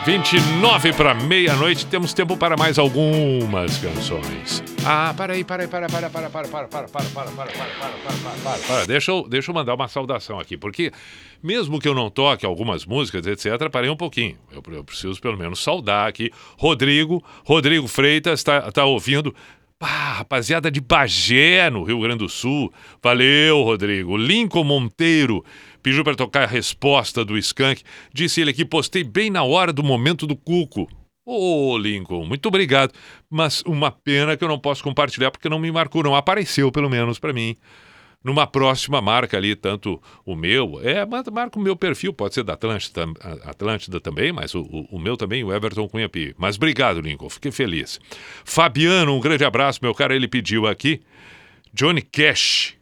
29 0.08 0.94
para 0.94 1.14
meia-noite, 1.14 1.86
temos 1.86 2.14
tempo 2.14 2.38
para 2.38 2.56
mais 2.56 2.80
algumas 2.80 3.78
canções. 3.78 4.64
Ah, 4.86 5.14
para 5.18 5.34
aí, 5.34 5.44
para 5.44 5.64
aí, 5.64 5.68
para, 5.68 5.90
para, 5.90 6.10
para, 6.10 6.30
para, 6.30 6.48
para, 6.48 6.68
para, 6.70 6.88
para, 6.88 6.88
para, 6.88 7.10
para, 7.10 7.32
para, 7.32 7.52
para, 7.52 7.92
para, 7.92 8.42
para, 8.42 8.58
para. 8.58 8.86
Deixa 8.86 9.12
eu, 9.12 9.28
deixa 9.28 9.52
eu 9.52 9.54
mandar 9.54 9.74
uma 9.76 9.90
saudação 9.90 10.40
aqui, 10.40 10.56
porque 10.56 10.94
mesmo 11.44 11.78
que 11.78 11.90
eu 11.90 11.94
não 11.94 12.10
toque 12.10 12.46
algumas 12.46 12.86
músicas, 12.86 13.28
etc., 13.28 13.70
parei 13.70 13.90
um 13.90 13.98
pouquinho. 13.98 14.38
Eu, 14.50 14.64
eu 14.74 14.84
preciso 14.86 15.20
pelo 15.20 15.38
menos 15.38 15.62
saudar 15.62 16.08
aqui. 16.08 16.32
Rodrigo, 16.58 17.22
Rodrigo 17.44 17.86
Freitas 17.86 18.40
está 18.40 18.72
tá 18.72 18.86
ouvindo. 18.86 19.36
Ah, 19.78 20.14
rapaziada 20.20 20.72
de 20.72 20.80
Bagé, 20.80 21.70
no 21.70 21.84
Rio 21.84 22.00
Grande 22.00 22.20
do 22.20 22.30
Sul. 22.30 22.72
Valeu, 23.04 23.62
Rodrigo. 23.62 24.16
Lincoln 24.16 24.64
Monteiro 24.64 25.44
pediu 25.88 26.03
para 26.03 26.15
tocar 26.15 26.43
a 26.43 26.47
resposta 26.47 27.23
do 27.23 27.38
Skank. 27.38 27.81
Disse 28.14 28.41
ele 28.41 28.51
aqui, 28.51 28.65
postei 28.65 29.03
bem 29.03 29.30
na 29.30 29.43
hora 29.43 29.72
do 29.72 29.81
momento 29.81 30.27
do 30.27 30.35
Cuco. 30.35 30.88
Ô, 31.26 31.77
Lincoln, 31.77 32.26
muito 32.26 32.45
obrigado. 32.47 32.93
Mas 33.30 33.61
uma 33.65 33.89
pena 33.89 34.35
que 34.35 34.43
eu 34.43 34.49
não 34.49 34.59
posso 34.59 34.84
compartilhar 34.84 35.31
porque 35.31 35.47
não 35.49 35.59
me 35.59 35.72
marcou, 35.72 36.03
não 36.03 36.15
apareceu 36.15 36.72
pelo 36.72 36.89
menos 36.89 37.19
para 37.19 37.31
mim. 37.31 37.55
Numa 38.23 38.45
próxima 38.45 38.99
marca 38.99 39.38
ali, 39.38 39.55
tanto 39.55 40.01
o 40.26 40.35
meu, 40.35 40.81
é, 40.84 41.05
ma- 41.05 41.23
marca 41.31 41.57
o 41.57 41.61
meu 41.61 41.76
perfil, 41.76 42.11
pode 42.11 42.34
ser 42.34 42.43
da 42.43 42.53
Atlântida, 42.53 43.05
Atlântida 43.45 44.01
também, 44.01 44.34
mas 44.34 44.53
o, 44.53 44.61
o- 44.64 44.88
o 44.97 44.99
meu 44.99 45.15
também, 45.15 45.43
o 45.43 45.53
Everton 45.53 45.88
Cunha 45.88 46.09
Pi. 46.09 46.35
Mas 46.38 46.57
obrigado, 46.57 46.99
Lincoln, 46.99 47.30
fiquei 47.30 47.51
feliz. 47.51 47.99
Fabiano, 48.43 49.15
um 49.15 49.19
grande 49.22 49.45
abraço, 49.45 49.80
meu 49.81 49.93
cara, 49.93 50.14
ele 50.15 50.27
pediu 50.27 50.68
aqui. 50.68 51.01
Johnny 51.73 52.01
Cash, 52.01 52.76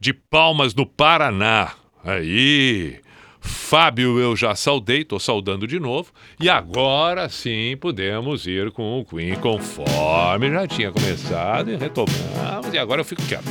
de 0.00 0.14
Palmas, 0.14 0.74
no 0.74 0.86
Paraná. 0.86 1.74
Aí. 2.04 3.00
Fábio, 3.40 4.20
eu 4.20 4.36
já 4.36 4.54
saudei, 4.54 5.04
tô 5.04 5.18
saudando 5.18 5.66
de 5.66 5.80
novo. 5.80 6.12
E 6.40 6.48
agora 6.48 7.28
sim 7.28 7.76
podemos 7.80 8.46
ir 8.46 8.70
com 8.70 9.00
o 9.00 9.04
Queen 9.04 9.34
conforme 9.34 10.50
já 10.50 10.66
tinha 10.66 10.92
começado 10.92 11.70
e 11.72 11.76
retomamos. 11.76 12.72
E 12.72 12.78
agora 12.78 13.00
eu 13.00 13.04
fico 13.04 13.22
quieto. 13.22 13.50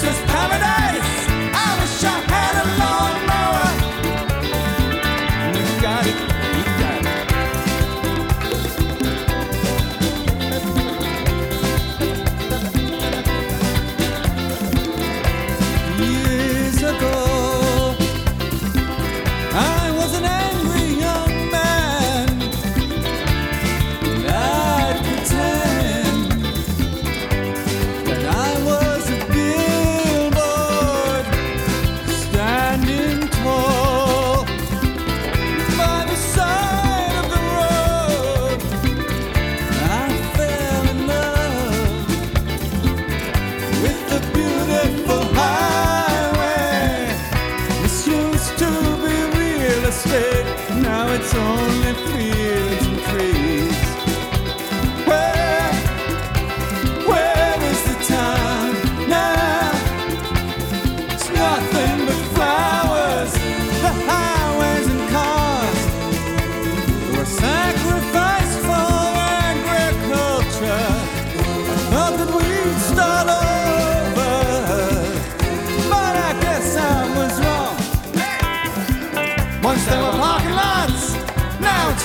sisters 0.00 0.27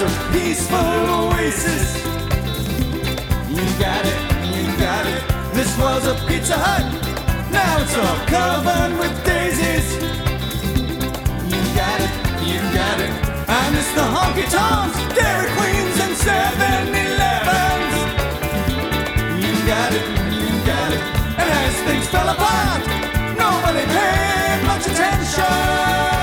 a 0.03 0.31
peaceful 0.33 0.77
oasis. 0.77 1.95
You 3.47 3.63
got 3.79 4.03
it, 4.03 4.19
you 4.53 4.65
got 4.77 5.05
it. 5.07 5.21
This 5.53 5.77
was 5.77 6.05
a 6.07 6.15
Pizza 6.27 6.57
Hut. 6.57 6.83
Now 7.51 7.79
it's 7.81 7.95
all 7.95 8.19
covered 8.27 8.99
with 8.99 9.13
daisies. 9.23 9.87
You 11.51 11.61
got 11.79 11.99
it, 12.03 12.13
you 12.43 12.59
got 12.75 12.99
it. 12.99 13.13
I 13.47 13.69
miss 13.71 13.89
the 13.93 14.03
honky 14.03 14.47
tonks, 14.51 14.97
Dairy 15.15 15.49
Queens, 15.55 15.97
and 16.03 16.15
7 16.17 16.95
Elevens. 17.03 17.95
You 19.39 19.53
got 19.71 19.91
it, 19.99 20.05
you 20.35 20.51
got 20.67 20.89
it. 20.91 21.03
And 21.39 21.47
as 21.61 21.75
things 21.87 22.07
fell 22.09 22.27
apart, 22.27 22.83
nobody 23.39 23.85
paid 23.95 24.59
much 24.67 24.85
attention. 24.87 26.22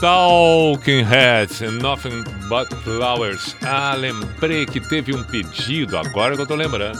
Talking 0.00 1.04
Heads, 1.04 1.60
Nothing 1.60 2.24
But 2.48 2.68
Flowers. 2.82 3.56
Ah, 3.62 3.94
lembrei 3.94 4.66
que 4.66 4.80
teve 4.80 5.14
um 5.14 5.22
pedido, 5.22 5.96
agora 5.96 6.34
que 6.36 6.42
eu 6.42 6.46
tô 6.46 6.54
lembrando. 6.54 6.98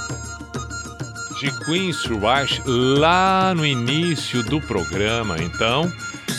De 1.41 1.51
Queen's 1.65 2.05
Rush 2.07 2.63
lá 2.65 3.53
no 3.55 3.67
início 3.67 4.43
do 4.45 4.61
programa. 4.61 5.37
Então, 5.41 5.93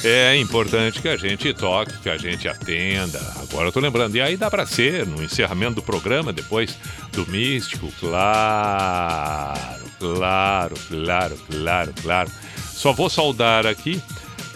é 0.03 0.37
importante 0.37 1.01
que 1.01 1.07
a 1.07 1.17
gente 1.17 1.53
toque, 1.53 1.97
que 1.99 2.09
a 2.09 2.17
gente 2.17 2.47
atenda. 2.47 3.19
Agora 3.41 3.67
eu 3.67 3.71
tô 3.71 3.79
lembrando. 3.79 4.15
E 4.15 4.21
aí 4.21 4.37
dá 4.37 4.49
pra 4.49 4.65
ser 4.65 5.05
no 5.05 5.23
encerramento 5.23 5.75
do 5.75 5.81
programa, 5.83 6.31
depois 6.31 6.77
do 7.11 7.25
Místico. 7.27 7.91
Claro, 7.99 9.85
claro, 9.99 10.75
claro, 10.87 11.37
claro, 11.49 11.93
claro. 12.01 12.31
Só 12.73 12.93
vou 12.93 13.09
saudar 13.09 13.65
aqui 13.65 14.01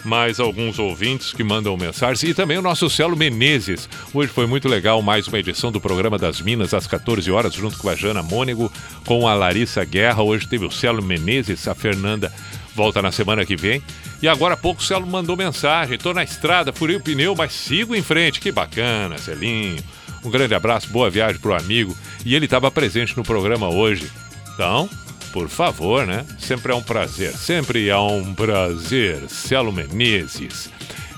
mais 0.04 0.40
alguns 0.40 0.78
ouvintes 0.78 1.32
que 1.32 1.44
mandam 1.44 1.76
mensagens 1.76 2.22
e 2.22 2.34
também 2.34 2.58
o 2.58 2.62
nosso 2.62 2.88
Celo 2.88 3.16
Menezes. 3.16 3.88
Hoje 4.12 4.32
foi 4.32 4.46
muito 4.46 4.68
legal 4.68 5.02
mais 5.02 5.26
uma 5.28 5.38
edição 5.38 5.70
do 5.70 5.80
programa 5.80 6.18
das 6.18 6.40
Minas 6.40 6.72
às 6.74 6.86
14 6.86 7.30
horas 7.30 7.54
junto 7.54 7.76
com 7.78 7.88
a 7.88 7.94
Jana 7.94 8.22
Mônego, 8.22 8.72
com 9.04 9.26
a 9.28 9.34
Larissa 9.34 9.84
Guerra. 9.84 10.22
Hoje 10.22 10.46
teve 10.48 10.64
o 10.64 10.70
Celo 10.70 11.02
Menezes, 11.02 11.66
a 11.68 11.74
Fernanda 11.74 12.32
volta 12.74 13.02
na 13.02 13.12
semana 13.12 13.44
que 13.44 13.56
vem. 13.56 13.82
E 14.22 14.28
agora 14.28 14.54
há 14.54 14.56
pouco 14.56 14.80
o 14.80 14.84
Celo 14.84 15.06
mandou 15.06 15.36
mensagem. 15.36 15.98
Tô 15.98 16.12
na 16.12 16.22
estrada, 16.22 16.72
furei 16.72 16.96
o 16.96 17.00
pneu, 17.00 17.34
mas 17.34 17.52
sigo 17.52 17.94
em 17.94 18.02
frente. 18.02 18.40
Que 18.40 18.52
bacana, 18.52 19.18
Celinho. 19.18 19.82
Um 20.24 20.30
grande 20.30 20.54
abraço, 20.54 20.88
boa 20.90 21.08
viagem 21.08 21.40
pro 21.40 21.54
amigo. 21.54 21.96
E 22.24 22.34
ele 22.34 22.44
estava 22.44 22.70
presente 22.70 23.16
no 23.16 23.22
programa 23.22 23.68
hoje. 23.68 24.10
Então, 24.54 24.88
por 25.32 25.48
favor, 25.48 26.06
né? 26.06 26.24
Sempre 26.38 26.72
é 26.72 26.74
um 26.74 26.82
prazer, 26.82 27.32
sempre 27.32 27.88
é 27.88 27.96
um 27.96 28.34
prazer. 28.34 29.28
Celo 29.28 29.72
Menezes. 29.72 30.70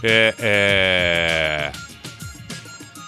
É. 0.02 0.34
é... 0.38 1.72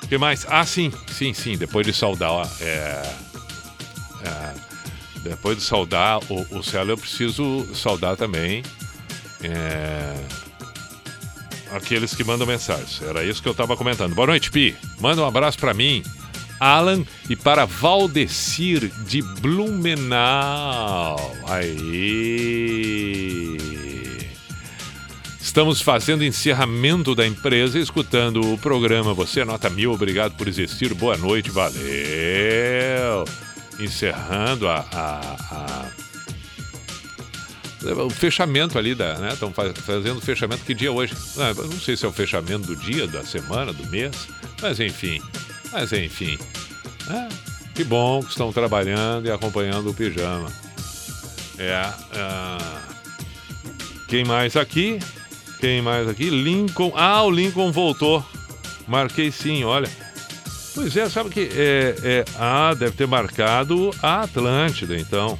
Que 0.09 0.19
mais? 0.19 0.47
Ah, 0.49 0.65
sim, 0.65 0.93
sim, 1.09 1.33
sim. 1.33 1.57
Depois 1.57 1.87
de 1.87 1.93
saudar. 1.93 2.49
É... 2.61 3.13
é, 4.25 4.55
Depois 5.23 5.57
de 5.57 5.63
saudar 5.63 6.21
o, 6.29 6.59
o 6.59 6.63
Celo, 6.63 6.93
eu 6.93 6.99
preciso 6.99 7.67
saudar 7.75 8.17
também. 8.17 8.63
É... 9.43 10.15
Aqueles 11.73 12.15
que 12.15 12.23
mandam 12.23 12.47
mensagens. 12.47 13.03
Era 13.03 13.25
isso 13.25 13.43
que 13.43 13.49
eu 13.49 13.53
estava 13.53 13.77
comentando. 13.77 14.15
Boa 14.15 14.29
noite, 14.29 14.51
Pi. 14.51 14.77
Manda 15.01 15.23
um 15.23 15.27
abraço 15.27 15.59
para 15.59 15.75
mim, 15.75 16.05
Alan 16.61 17.05
e 17.29 17.35
para 17.37 17.65
Valdecir 17.65 18.91
de 19.07 19.23
Blumenau. 19.41 21.17
Aí. 21.49 23.57
Estamos 25.41 25.81
fazendo 25.81 26.25
encerramento 26.25 27.15
da 27.15 27.27
empresa, 27.27 27.79
escutando 27.79 28.53
o 28.53 28.59
programa. 28.59 29.15
Você 29.15 29.45
nota 29.45 29.71
mil, 29.71 29.93
obrigado 29.93 30.33
por 30.37 30.49
existir. 30.49 30.93
Boa 30.95 31.17
noite, 31.17 31.51
valeu. 31.51 33.25
Encerrando 33.79 34.69
a, 34.69 34.85
a- 34.93 35.37
a- 35.53 35.87
o 38.03 38.09
fechamento 38.11 38.79
ali 38.79 38.95
da, 38.95 39.19
né? 39.19 39.37
Fazendo 39.85 40.17
o 40.17 40.21
fechamento. 40.21 40.65
Que 40.65 40.75
dia 40.75 40.89
é 40.89 40.91
hoje? 40.91 41.15
Ah, 41.39 41.53
não 41.55 41.79
sei 41.79 41.97
se 41.97 42.05
é 42.05 42.09
o 42.09 42.13
fechamento 42.13 42.67
do 42.67 42.75
dia, 42.77 43.07
da 43.07 43.23
semana, 43.23 43.73
do 43.73 43.87
mês, 43.89 44.27
mas 44.63 44.81
enfim. 44.81 45.21
Mas 45.75 45.93
enfim. 45.93 46.39
Ah, 47.11 47.29
que 47.75 47.83
bom 47.83 48.23
que 48.23 48.31
estão 48.31 48.53
trabalhando 48.53 49.27
e 49.27 49.31
acompanhando 49.31 49.91
o 49.91 49.95
pijama. 49.95 50.49
É. 51.59 51.75
ah, 52.15 52.81
quem 54.07 54.25
mais 54.25 54.57
aqui? 54.57 55.01
Quem 55.59 55.83
mais 55.83 56.09
aqui? 56.09 56.31
Lincoln. 56.31 56.93
Ah, 56.95 57.25
o 57.25 57.31
Lincoln 57.31 57.73
voltou. 57.73 58.25
Marquei 58.87 59.33
sim, 59.33 59.65
olha. 59.65 59.91
Pois 60.77 60.97
é, 60.97 61.09
sabe 61.11 61.31
que. 61.31 61.51
É, 61.53 61.97
é, 62.05 62.25
ah, 62.39 62.73
deve 62.75 62.93
ter 62.93 63.09
marcado 63.09 63.91
a 64.01 64.23
Atlântida, 64.23 64.97
então. 64.97 65.37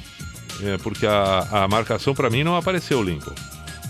É, 0.61 0.77
porque 0.77 1.05
a, 1.05 1.47
a 1.49 1.67
marcação 1.69 2.13
para 2.13 2.29
mim 2.29 2.43
não 2.43 2.57
apareceu, 2.57 3.01
Lincoln. 3.01 3.35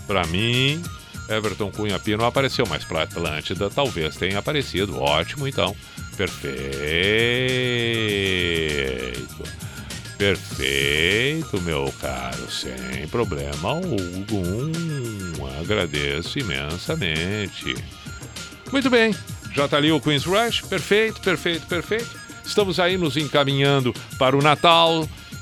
Para 0.06 0.24
mim, 0.26 0.80
Everton 1.28 1.72
Cunha 1.72 1.98
Pino 1.98 2.18
não 2.18 2.26
apareceu, 2.26 2.64
mas 2.68 2.84
para 2.84 3.02
Atlântida 3.02 3.68
talvez 3.68 4.14
tenha 4.16 4.38
aparecido. 4.38 5.00
Ótimo, 5.00 5.48
então. 5.48 5.74
Perfeito. 6.16 6.56
Perfeito, 10.16 11.60
meu 11.60 11.92
caro. 12.00 12.50
Sem 12.50 13.06
problema 13.08 13.68
algum. 13.68 14.72
Agradeço 15.60 16.38
imensamente. 16.38 17.74
Muito 18.72 18.88
bem. 18.88 19.14
Já 19.54 19.68
tá 19.68 19.76
ali 19.76 19.92
o 19.92 20.00
Queen's 20.00 20.24
Rush. 20.24 20.62
Perfeito, 20.62 21.20
perfeito, 21.20 21.66
perfeito. 21.66 22.08
Estamos 22.44 22.78
aí 22.78 22.96
nos 22.96 23.16
encaminhando 23.16 23.92
para 24.18 24.36
o 24.36 24.42
Natal. 24.42 25.00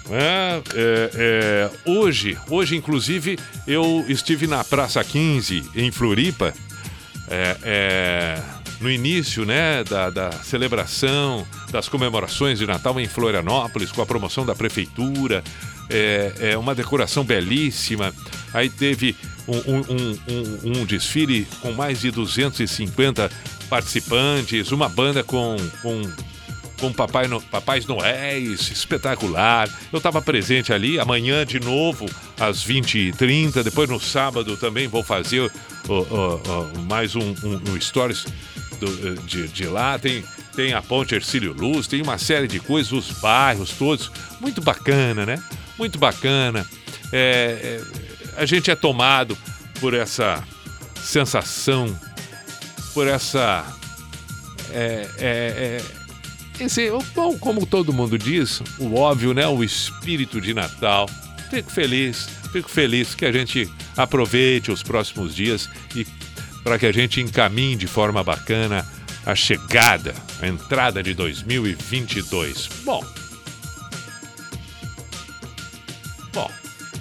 né? 0.08 0.62
É, 0.74 1.10
é, 1.14 1.70
hoje, 1.84 2.38
hoje, 2.48 2.76
inclusive, 2.76 3.38
eu 3.66 4.04
estive 4.08 4.46
na 4.46 4.64
Praça 4.64 5.02
15, 5.04 5.70
em 5.74 5.90
Floripa, 5.90 6.54
é, 7.28 7.56
é, 7.62 8.42
no 8.80 8.90
início 8.90 9.44
né, 9.44 9.82
da, 9.84 10.10
da 10.10 10.30
celebração 10.32 11.46
das 11.70 11.88
comemorações 11.88 12.58
de 12.58 12.66
Natal 12.66 12.98
em 13.00 13.06
Florianópolis, 13.08 13.90
com 13.92 14.02
a 14.02 14.06
promoção 14.06 14.44
da 14.44 14.54
prefeitura, 14.54 15.42
é, 15.88 16.32
é 16.52 16.58
uma 16.58 16.74
decoração 16.74 17.24
belíssima. 17.24 18.12
Aí 18.52 18.68
teve 18.68 19.16
um, 19.46 19.56
um- 19.56 20.18
um- 20.28 20.80
um- 20.80 20.84
desfile 20.86 21.46
com 21.60 21.72
mais 21.72 22.00
de 22.00 22.10
250 22.10 23.30
participantes, 23.68 24.70
uma 24.72 24.88
banda 24.88 25.22
com, 25.22 25.56
com 25.82 26.02
com 26.80 26.92
Papai 26.92 27.28
no, 27.28 27.40
Papais 27.40 27.86
Noéis, 27.86 28.68
espetacular. 28.70 29.70
Eu 29.92 29.96
estava 29.98 30.20
presente 30.20 30.72
ali, 30.72 30.98
amanhã 30.98 31.46
de 31.46 31.60
novo, 31.60 32.04
às 32.38 32.62
20h30. 32.66 33.62
Depois 33.62 33.88
no 33.88 34.00
sábado 34.00 34.56
também 34.56 34.88
vou 34.88 35.02
fazer 35.02 35.50
mais 36.88 37.14
um, 37.14 37.20
um, 37.44 37.60
um 37.72 37.80
stories 37.80 38.26
do- 38.86 39.14
de, 39.22 39.48
de 39.48 39.66
lá. 39.66 39.98
Tem, 39.98 40.24
tem 40.54 40.72
a 40.74 40.82
Ponte 40.82 41.14
Ercílio 41.14 41.52
Luz, 41.52 41.86
tem 41.86 42.02
uma 42.02 42.18
série 42.18 42.46
de 42.48 42.60
coisas, 42.60 42.92
os 42.92 43.10
bairros 43.20 43.70
todos. 43.70 44.10
Muito 44.40 44.60
bacana, 44.60 45.24
né? 45.26 45.42
Muito 45.78 45.98
bacana. 45.98 46.66
É, 47.12 47.80
é, 48.36 48.40
a 48.40 48.46
gente 48.46 48.70
é 48.70 48.74
tomado 48.74 49.36
por 49.80 49.94
essa 49.94 50.42
sensação, 51.02 51.98
por 52.92 53.06
essa. 53.06 53.64
É, 54.70 55.08
é, 55.18 55.80
é, 56.58 56.64
esse, 56.64 56.88
bom, 57.14 57.36
como 57.38 57.66
todo 57.66 57.92
mundo 57.92 58.16
diz, 58.18 58.62
o 58.78 58.94
óbvio, 58.94 59.34
né? 59.34 59.46
O 59.46 59.62
espírito 59.62 60.40
de 60.40 60.54
Natal. 60.54 61.08
Fico 61.50 61.70
feliz, 61.70 62.28
fico 62.52 62.68
feliz 62.68 63.14
que 63.14 63.24
a 63.24 63.30
gente 63.30 63.70
aproveite 63.96 64.72
os 64.72 64.82
próximos 64.82 65.34
dias 65.34 65.68
e 65.94 66.04
para 66.64 66.78
que 66.78 66.86
a 66.86 66.92
gente 66.92 67.20
encaminhe 67.20 67.76
de 67.76 67.86
forma 67.86 68.24
bacana 68.24 68.84
a 69.26 69.34
chegada, 69.34 70.14
a 70.40 70.48
entrada 70.48 71.02
de 71.02 71.12
2022. 71.14 72.68
Bom. 72.84 73.04
Bom, 76.32 76.50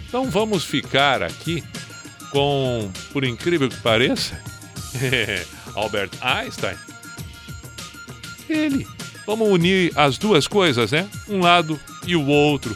então 0.07 0.30
vamos 0.30 0.65
ficar 0.65 1.23
aqui 1.23 1.64
com, 2.30 2.91
por 3.11 3.23
incrível 3.23 3.69
que 3.69 3.77
pareça, 3.77 4.40
Albert 5.73 6.11
Einstein. 6.22 6.76
Ele. 8.49 8.85
Vamos 9.26 9.48
unir 9.48 9.94
as 9.95 10.18
duas 10.18 10.48
coisas, 10.48 10.91
né? 10.91 11.07
Um 11.30 11.40
lado 11.40 11.80
e 12.06 12.15
o 12.15 12.26
outro. 12.27 12.76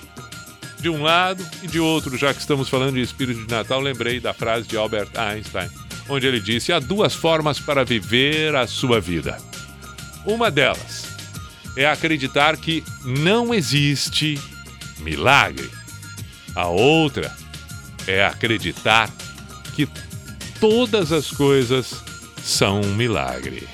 De 0.80 0.90
um 0.90 1.04
lado 1.04 1.46
e 1.62 1.68
de 1.68 1.80
outro, 1.80 2.18
já 2.18 2.34
que 2.34 2.40
estamos 2.40 2.70
falando 2.70 2.94
de 2.94 3.02
espírito 3.02 3.46
de 3.46 3.52
Natal, 3.52 3.82
lembrei 3.82 4.20
da 4.20 4.34
frase 4.34 4.68
de 4.68 4.78
Albert 4.78 5.10
Einstein, 5.16 5.70
onde 6.10 6.28
ele 6.28 6.40
disse: 6.40 6.72
há 6.72 6.80
duas 6.80 7.14
formas 7.14 7.60
para 7.60 7.84
viver 7.84 8.56
a 8.56 8.68
sua 8.68 9.00
vida. 9.00 9.38
Uma 10.26 10.52
delas 10.52 11.08
é 11.76 11.86
acreditar 11.86 12.58
que 12.58 12.84
não 13.06 13.54
existe 13.54 14.40
milagre. 15.00 15.70
A 16.56 16.68
outra 16.68 17.32
é 18.08 18.26
acreditar 18.26 19.10
que 19.76 19.88
todas 20.60 21.12
as 21.12 21.30
coisas 21.30 22.04
são 22.44 22.82
um 22.82 22.96
milagre. 22.96 23.68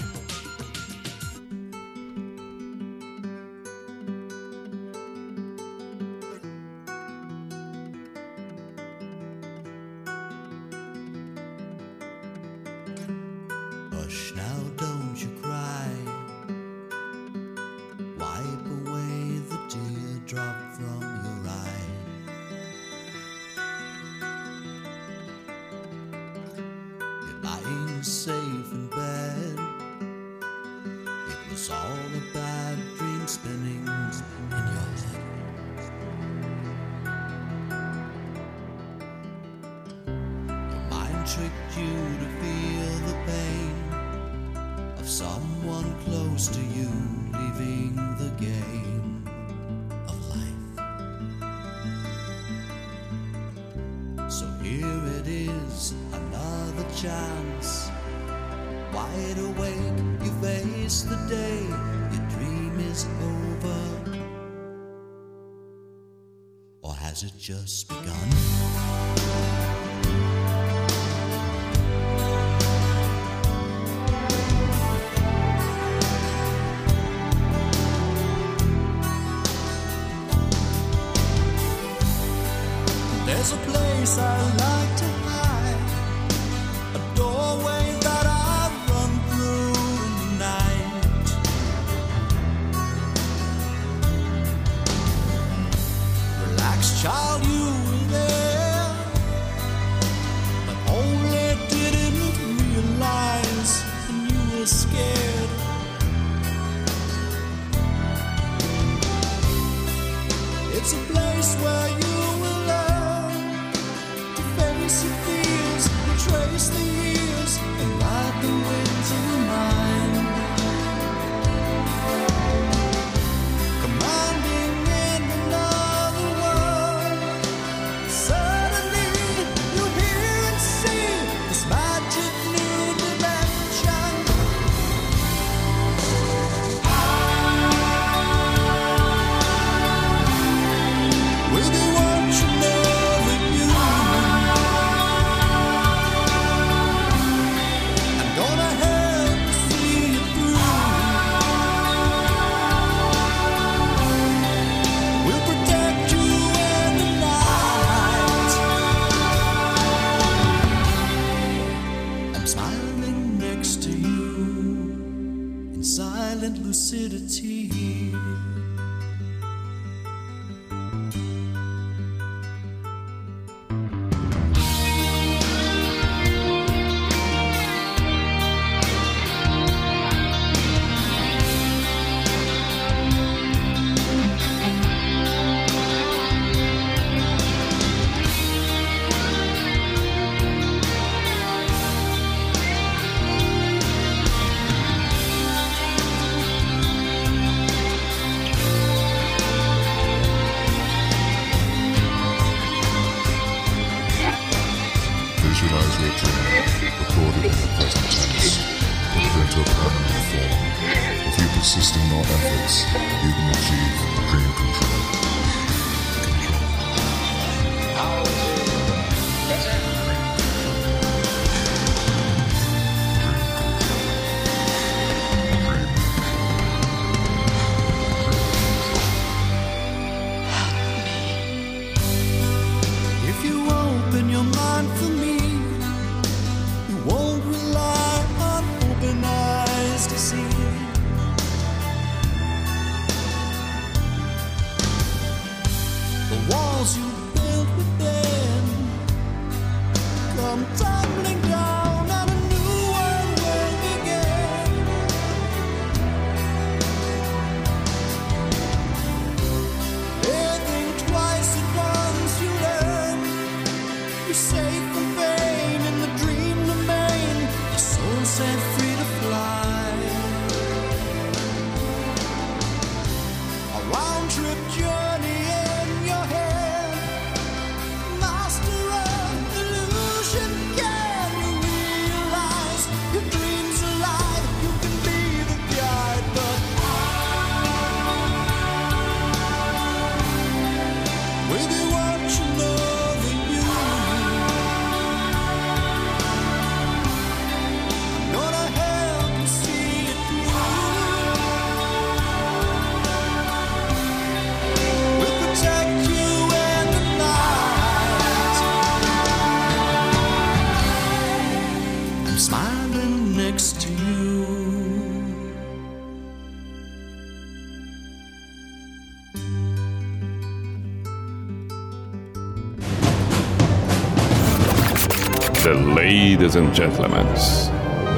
ladies 326.43 326.57
and 326.57 326.75
gentlemen, 326.75 327.25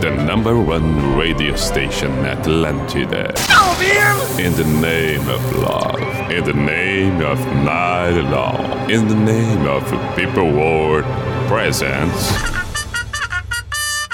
the 0.01 0.09
number 0.25 0.59
one 0.59 1.15
radio 1.15 1.55
station 1.55 2.09
Atlantida. 2.25 3.31
Oh, 3.51 4.35
in 4.39 4.51
the 4.53 4.63
name 4.81 5.29
of 5.29 5.55
love, 5.57 6.31
in 6.31 6.43
the 6.43 6.53
name 6.53 7.21
of 7.21 7.37
night 7.63 8.19
long, 8.31 8.89
in 8.89 9.07
the 9.07 9.13
name 9.13 9.67
of 9.67 9.83
people 10.15 10.51
world 10.51 11.03
presence. 11.47 12.31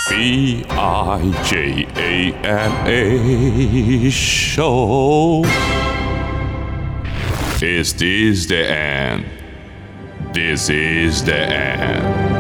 B 0.10 0.66
I 0.72 1.32
J 1.46 1.88
A 1.96 2.34
M 2.44 2.74
A 2.88 4.10
show. 4.10 5.46
Is 7.62 7.94
this 7.94 8.46
the 8.46 8.70
end? 8.70 9.26
This 10.34 10.70
is 10.70 11.24
the 11.24 11.38
end. 11.38 12.31